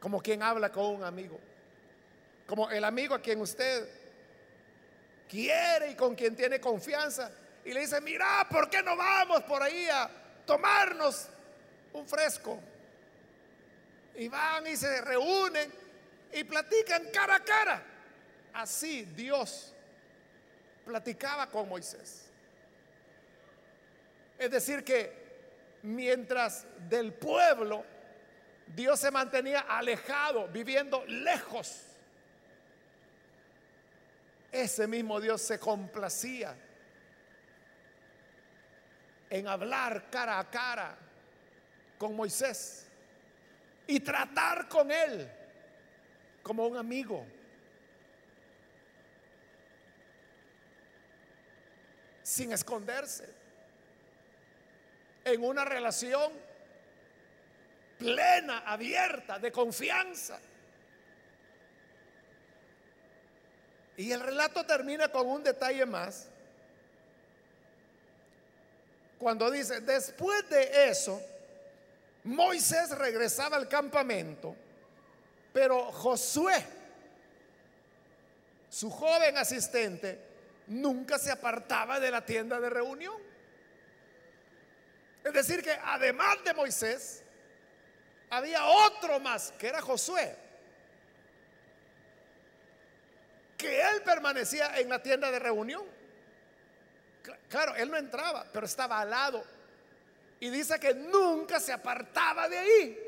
[0.00, 1.38] como quien habla con un amigo,
[2.46, 3.86] como el amigo a quien usted
[5.28, 7.30] quiere y con quien tiene confianza.
[7.66, 10.10] Y le dice, mira, ¿por qué no vamos por ahí a
[10.46, 11.28] tomarnos
[11.92, 12.58] un fresco?
[14.14, 15.70] Y van y se reúnen
[16.32, 17.82] y platican cara a cara.
[18.54, 19.74] Así Dios
[20.86, 22.23] platicaba con Moisés.
[24.44, 25.12] Es decir, que
[25.82, 27.84] mientras del pueblo
[28.66, 31.82] Dios se mantenía alejado, viviendo lejos
[34.54, 36.56] ese mismo Dios se complacía
[39.28, 40.96] en hablar cara a cara
[41.98, 42.86] con Moisés
[43.86, 45.28] y tratar con él
[46.40, 47.26] como un amigo.
[52.22, 53.43] Sin esconderse.
[55.24, 56.32] En una relación
[57.98, 60.38] plena, abierta, de confianza.
[63.96, 66.28] Y el relato termina con un detalle más.
[69.18, 71.20] Cuando dice, después de eso,
[72.24, 74.56] Moisés regresaba al campamento,
[75.52, 76.64] pero Josué,
[78.68, 80.18] su joven asistente,
[80.66, 83.33] nunca se apartaba de la tienda de reunión.
[85.24, 87.22] Es decir, que además de Moisés,
[88.30, 90.44] había otro más, que era Josué.
[93.64, 95.84] que él permanecía en la tienda de reunión.
[97.48, 99.42] Claro, él no entraba, pero estaba al lado.
[100.38, 103.00] Y dice que nunca se apartaba de ahí.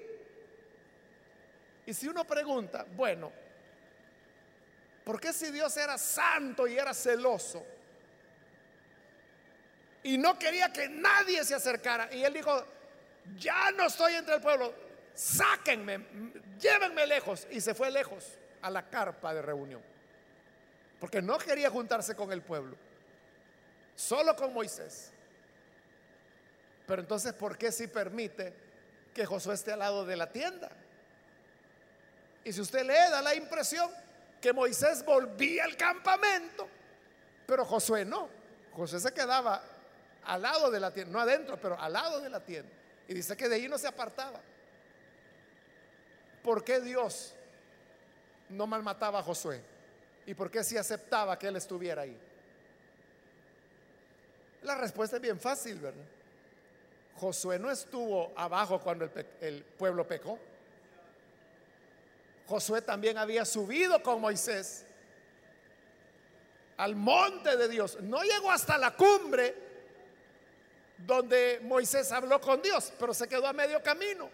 [1.84, 3.30] Y si uno pregunta, bueno,
[5.04, 7.62] ¿por qué si Dios era santo y era celoso?
[10.06, 12.08] Y no quería que nadie se acercara.
[12.14, 12.64] Y él dijo,
[13.36, 14.72] ya no estoy entre el pueblo,
[15.14, 16.06] sáquenme,
[16.58, 17.46] llévenme lejos.
[17.50, 18.24] Y se fue lejos
[18.62, 19.82] a la carpa de reunión
[21.00, 22.76] porque no quería juntarse con el pueblo,
[23.94, 25.12] solo con Moisés.
[26.86, 28.54] Pero entonces, ¿por qué si permite
[29.12, 30.70] que Josué esté al lado de la tienda?
[32.44, 33.90] Y si usted lee, da la impresión
[34.40, 36.68] que Moisés volvía al campamento,
[37.46, 38.28] pero Josué no.
[38.72, 39.62] Josué se quedaba
[40.26, 42.70] al lado de la tienda, no adentro, pero al lado de la tienda.
[43.08, 44.40] Y dice que de ahí no se apartaba.
[46.42, 47.34] ¿Por qué Dios
[48.48, 49.62] no malmataba a Josué?
[50.26, 52.18] ¿Y por qué si aceptaba que él estuviera ahí?
[54.62, 56.04] La respuesta es bien fácil, ¿verdad?
[57.16, 60.38] Josué no estuvo abajo cuando el, el, pueblo pecó.
[62.46, 64.84] Josué también había subido con Moisés
[66.76, 67.98] al monte de Dios.
[68.02, 69.65] No llegó hasta la cumbre
[70.98, 74.30] donde Moisés habló con Dios, pero se quedó a medio camino.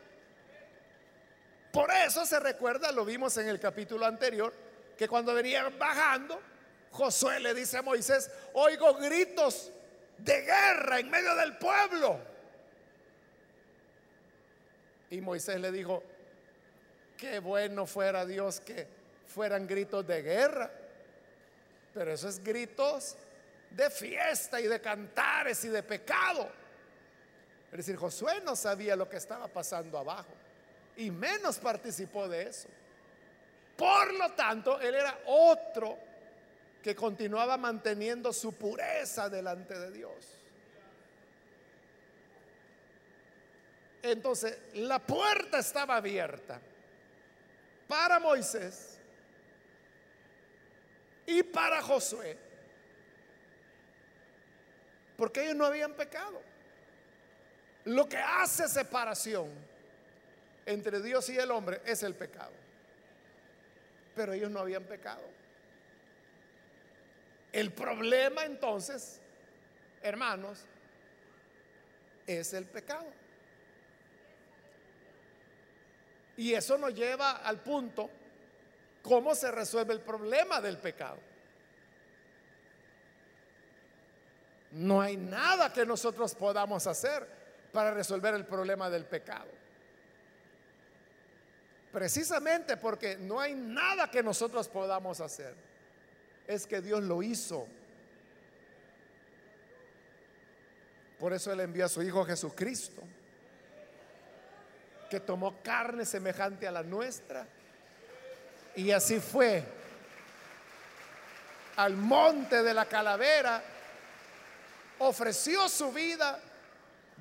[1.72, 4.52] Por eso se recuerda, lo vimos en el capítulo anterior,
[4.96, 6.40] que cuando venían bajando,
[6.90, 9.72] Josué le dice a Moisés, oigo gritos
[10.18, 12.20] de guerra en medio del pueblo.
[15.10, 16.02] Y Moisés le dijo,
[17.16, 18.86] qué bueno fuera Dios que
[19.26, 20.70] fueran gritos de guerra,
[21.94, 23.16] pero eso es gritos
[23.74, 26.50] de fiesta y de cantares y de pecado.
[27.70, 30.32] Es decir, Josué no sabía lo que estaba pasando abajo
[30.96, 32.68] y menos participó de eso.
[33.76, 35.98] Por lo tanto, él era otro
[36.82, 40.38] que continuaba manteniendo su pureza delante de Dios.
[44.02, 46.60] Entonces, la puerta estaba abierta
[47.86, 48.98] para Moisés
[51.26, 52.36] y para Josué,
[55.16, 56.40] porque ellos no habían pecado.
[57.84, 59.50] Lo que hace separación
[60.66, 62.52] entre Dios y el hombre es el pecado.
[64.14, 65.22] Pero ellos no habían pecado.
[67.52, 69.20] El problema entonces,
[70.02, 70.64] hermanos,
[72.26, 73.06] es el pecado.
[76.36, 78.08] Y eso nos lleva al punto,
[79.02, 81.18] ¿cómo se resuelve el problema del pecado?
[84.72, 87.26] No hay nada que nosotros podamos hacer
[87.72, 89.50] para resolver el problema del pecado.
[91.92, 95.54] Precisamente porque no hay nada que nosotros podamos hacer.
[96.46, 97.66] Es que Dios lo hizo.
[101.18, 103.02] Por eso Él envió a su Hijo Jesucristo
[105.10, 107.46] que tomó carne semejante a la nuestra.
[108.74, 109.62] Y así fue
[111.76, 113.62] al monte de la calavera,
[115.02, 116.38] ofreció su vida,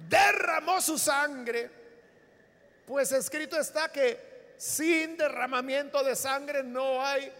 [0.10, 1.70] derramó su sangre,
[2.86, 7.32] pues escrito está que sin derramamiento de sangre no hay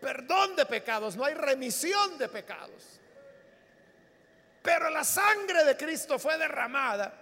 [0.00, 3.00] perdón de pecados, no hay remisión de pecados.
[4.62, 7.12] Pero la sangre de Cristo fue derramada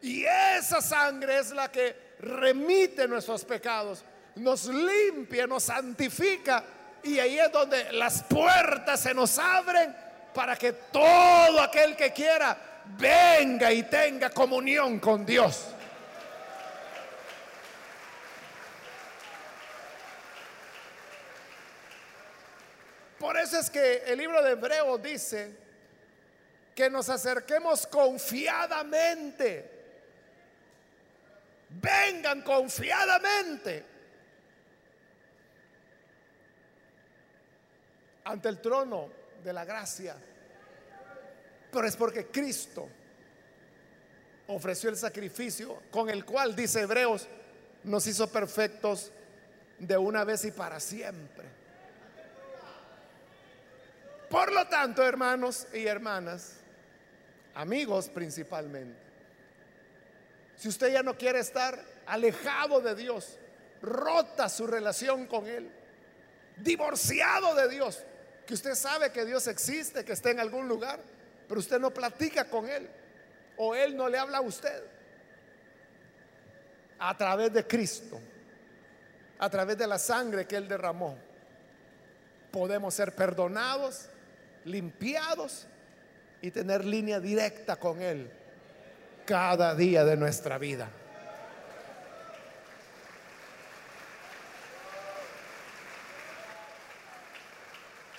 [0.00, 4.04] y esa sangre es la que remite nuestros pecados,
[4.36, 6.64] nos limpia, nos santifica.
[7.02, 9.94] Y ahí es donde las puertas se nos abren
[10.34, 12.56] para que todo aquel que quiera
[12.96, 15.74] venga y tenga comunión con Dios.
[23.18, 25.56] Por eso es que el libro de Hebreos dice
[26.74, 29.78] que nos acerquemos confiadamente
[31.70, 33.84] vengan confiadamente
[38.24, 39.10] ante el trono
[39.42, 40.16] de la gracia.
[41.70, 42.88] Pero es porque Cristo
[44.48, 47.26] ofreció el sacrificio con el cual, dice Hebreos,
[47.84, 49.12] nos hizo perfectos
[49.78, 51.46] de una vez y para siempre.
[54.28, 56.54] Por lo tanto, hermanos y hermanas,
[57.54, 58.98] amigos principalmente,
[60.56, 63.38] si usted ya no quiere estar alejado de Dios,
[63.80, 65.70] rota su relación con Él,
[66.56, 68.02] divorciado de Dios,
[68.48, 70.98] que usted sabe que Dios existe, que está en algún lugar,
[71.46, 72.88] pero usted no platica con Él
[73.58, 74.84] o Él no le habla a usted.
[76.98, 78.18] A través de Cristo,
[79.38, 81.18] a través de la sangre que Él derramó,
[82.50, 84.08] podemos ser perdonados,
[84.64, 85.66] limpiados
[86.40, 88.30] y tener línea directa con Él
[89.26, 90.88] cada día de nuestra vida.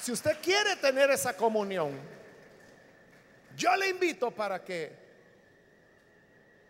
[0.01, 1.99] Si usted quiere tener esa comunión,
[3.55, 4.91] yo le invito para que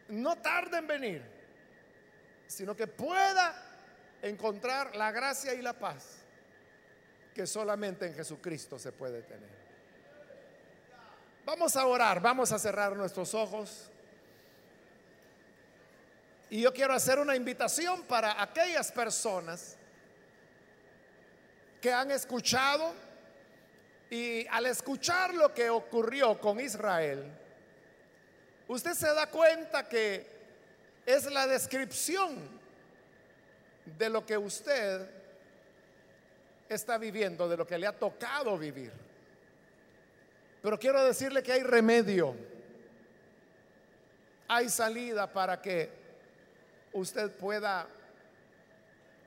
[0.10, 1.24] no tarde en venir,
[2.48, 3.54] sino que pueda
[4.24, 6.18] encontrar la gracia y la paz
[7.36, 9.60] que solamente en Jesucristo se puede tener.
[11.46, 13.90] Vamos a orar, vamos a cerrar nuestros ojos.
[16.50, 19.78] Y yo quiero hacer una invitación para aquellas personas
[21.80, 22.94] que han escuchado
[24.10, 27.26] y al escuchar lo que ocurrió con Israel,
[28.68, 30.26] usted se da cuenta que
[31.06, 32.60] es la descripción
[33.98, 35.10] de lo que usted
[36.68, 38.92] está viviendo, de lo que le ha tocado vivir.
[40.62, 42.36] Pero quiero decirle que hay remedio,
[44.48, 45.90] hay salida para que
[46.94, 47.88] usted pueda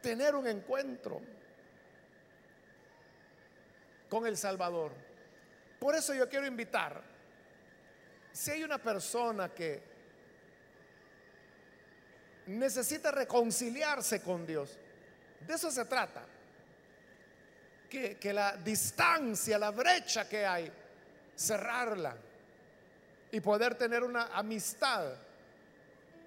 [0.01, 1.21] tener un encuentro
[4.13, 4.93] con el Salvador.
[5.81, 7.03] Por eso yo quiero invitar,
[8.31, 9.83] si hay una persona que
[12.49, 14.79] necesita reconciliarse con Dios,
[15.41, 16.27] de eso se trata.
[17.89, 20.71] Que, que, la distancia, la brecha que hay,
[21.35, 22.15] cerrarla
[23.31, 25.15] y poder tener una amistad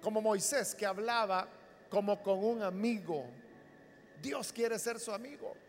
[0.02, 1.48] como Moisés que hablaba
[1.88, 3.26] como con un amigo.
[4.20, 5.65] Dios quiere ser su amigo.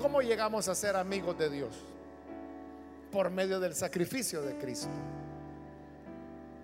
[0.00, 1.74] ¿Cómo llegamos a ser amigos de Dios?
[3.12, 4.88] Por medio del sacrificio de Cristo.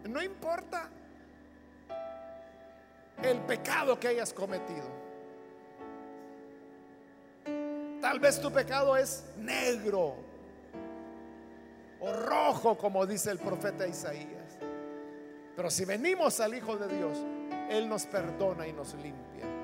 [0.09, 0.89] No importa
[3.23, 4.89] el pecado que hayas cometido.
[8.01, 10.15] Tal vez tu pecado es negro
[12.01, 14.59] o rojo, como dice el profeta Isaías.
[15.55, 17.19] Pero si venimos al Hijo de Dios,
[17.69, 19.56] Él nos perdona y nos limpia.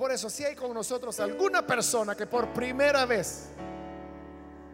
[0.00, 3.50] Por eso, si hay con nosotros alguna persona que por primera vez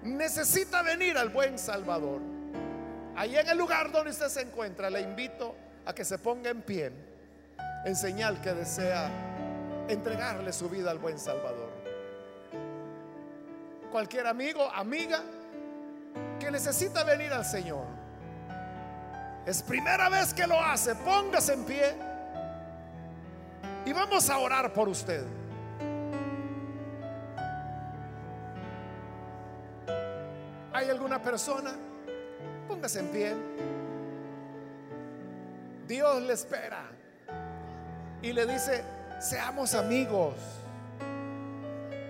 [0.05, 2.21] necesita venir al buen Salvador,
[3.17, 6.63] ahí en el lugar donde usted se encuentra, le invito a que se ponga en
[6.63, 6.93] pie
[7.85, 9.11] en señal que desea
[9.89, 11.73] entregarle su vida al buen Salvador.
[13.91, 15.25] Cualquier amigo, amiga
[16.39, 17.87] que necesita venir al Señor.
[19.45, 22.16] Es primera vez que lo hace, póngase en pie
[23.87, 25.25] y vamos a orar por usted.
[30.73, 31.73] ¿Hay alguna persona?
[32.67, 33.35] Póngase en pie.
[35.87, 36.83] Dios le espera
[38.21, 38.85] y le dice,
[39.21, 40.35] seamos amigos.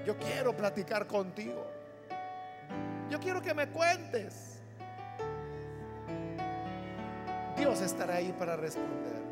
[0.06, 1.66] Yo quiero platicar contigo.
[3.10, 4.60] Yo quiero que me cuentes.
[7.56, 9.25] Dios estará ahí para responder.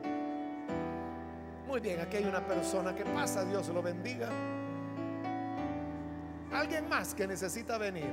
[1.75, 4.29] Muy bien, aquí hay una persona que pasa, Dios lo bendiga.
[6.53, 8.12] Alguien más que necesita venir.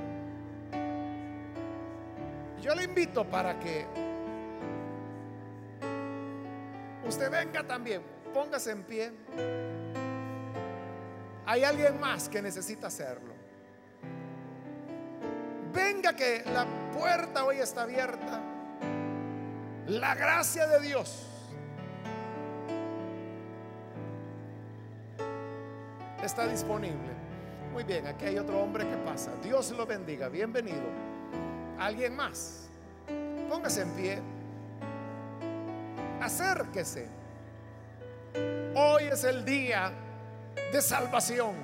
[2.60, 3.86] Yo le invito para que
[7.06, 8.02] usted venga también.
[8.34, 9.12] Póngase en pie.
[11.46, 13.32] Hay alguien más que necesita hacerlo.
[15.72, 18.40] Venga que la puerta hoy está abierta.
[19.86, 21.31] La gracia de Dios
[26.22, 27.12] está disponible.
[27.72, 29.32] Muy bien, aquí hay otro hombre que pasa.
[29.42, 30.28] Dios lo bendiga.
[30.28, 30.84] Bienvenido.
[31.78, 32.68] Alguien más.
[33.48, 34.18] Póngase en pie.
[36.20, 37.08] Acérquese.
[38.74, 39.92] Hoy es el día
[40.72, 41.54] de salvación.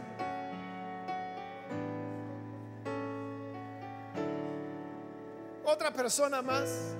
[5.64, 6.94] Otra persona más.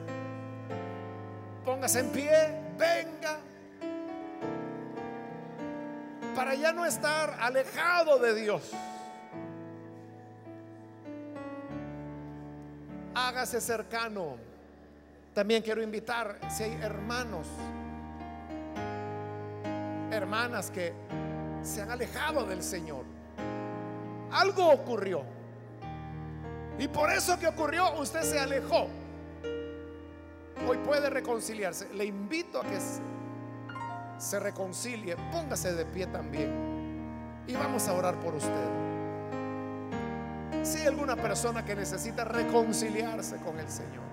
[1.65, 2.31] Póngase en pie.
[2.79, 3.48] Venga.
[6.49, 8.71] Para ya no estar alejado de Dios.
[13.15, 14.37] Hágase cercano.
[15.35, 17.47] También quiero invitar, si hay hermanos,
[20.11, 20.95] hermanas que
[21.63, 23.05] se han alejado del Señor.
[24.33, 25.25] Algo ocurrió.
[26.79, 28.89] Y por eso que ocurrió, usted se alejó.
[30.67, 31.93] Hoy puede reconciliarse.
[31.93, 32.79] Le invito a que
[34.19, 35.17] se reconcilie.
[35.33, 37.45] Póngase de pie también.
[37.47, 38.69] Y vamos a orar por usted.
[40.63, 44.05] Si hay alguna persona que necesita reconciliarse con el Señor,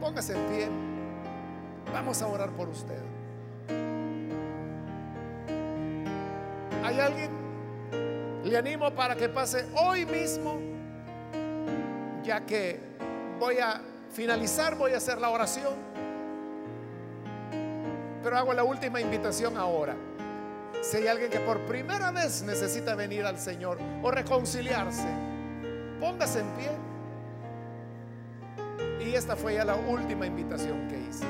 [0.00, 0.68] póngase en pie.
[1.92, 3.00] Vamos a orar por usted.
[6.84, 7.30] ¿Hay alguien?
[8.44, 10.58] Le animo para que pase hoy mismo,
[12.22, 12.78] ya que
[13.40, 15.72] voy a finalizar, voy a hacer la oración,
[18.36, 19.96] hago la última invitación ahora.
[20.82, 25.08] Si hay alguien que por primera vez necesita venir al Señor o reconciliarse,
[25.98, 26.70] póngase en pie.
[29.06, 31.24] Y esta fue ya la última invitación que hice.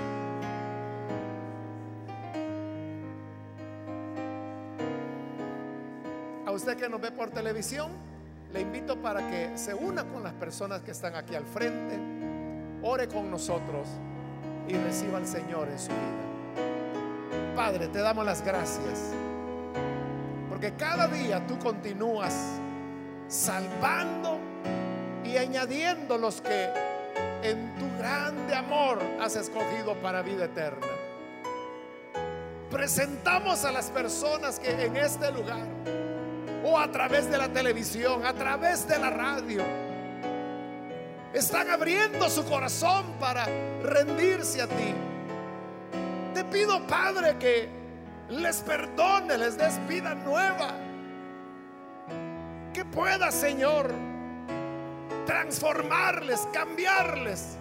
[6.47, 7.93] A usted que nos ve por televisión,
[8.53, 11.99] le invito para que se una con las personas que están aquí al frente,
[12.83, 13.89] ore con nosotros
[14.69, 16.34] y reciba al Señor en su vida.
[17.65, 19.15] Padre, te damos las gracias,
[20.51, 22.35] porque cada día tú continúas
[23.27, 24.39] salvando
[25.25, 26.69] y añadiendo los que
[27.43, 30.87] en tu grande amor has escogido para vida eterna.
[32.71, 35.67] Presentamos a las personas que en este lugar
[36.67, 39.63] o a través de la televisión, a través de la radio,
[41.33, 43.47] están abriendo su corazón para
[43.83, 45.14] rendirse a ti.
[46.55, 47.69] Pido, Padre, que
[48.29, 50.73] les perdone, les des vida nueva.
[52.73, 53.91] Que pueda, Señor,
[55.27, 57.57] transformarles, cambiarles.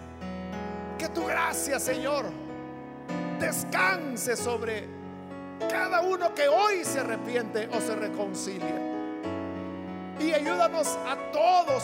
[0.96, 2.26] Que tu gracia, Señor,
[3.40, 4.86] descanse sobre
[5.68, 8.78] cada uno que hoy se arrepiente o se reconcilia.
[10.20, 11.82] Y ayúdanos a todos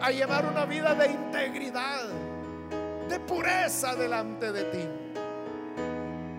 [0.00, 2.08] a llevar una vida de integridad,
[3.08, 4.88] de pureza delante de ti.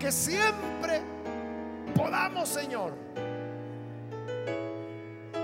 [0.02, 1.00] Que siempre
[1.94, 2.92] podamos, Señor,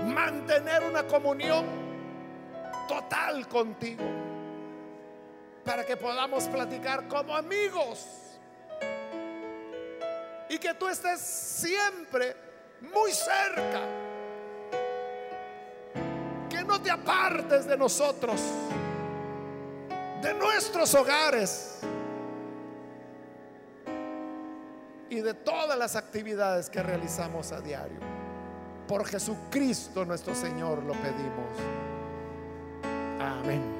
[0.03, 1.65] mantener una comunión
[2.85, 4.03] total contigo.
[5.63, 8.05] Para que podamos platicar como amigos.
[10.49, 12.35] y que tú estés siempre
[12.81, 13.79] muy cerca.
[16.49, 18.41] Que no te apartes de nosotros,
[20.21, 21.79] de nuestros hogares
[25.09, 27.99] y de todas las actividades que realizamos a diario.
[28.87, 31.49] Por Jesucristo nuestro Señor lo pedimos.
[33.19, 33.78] Amén.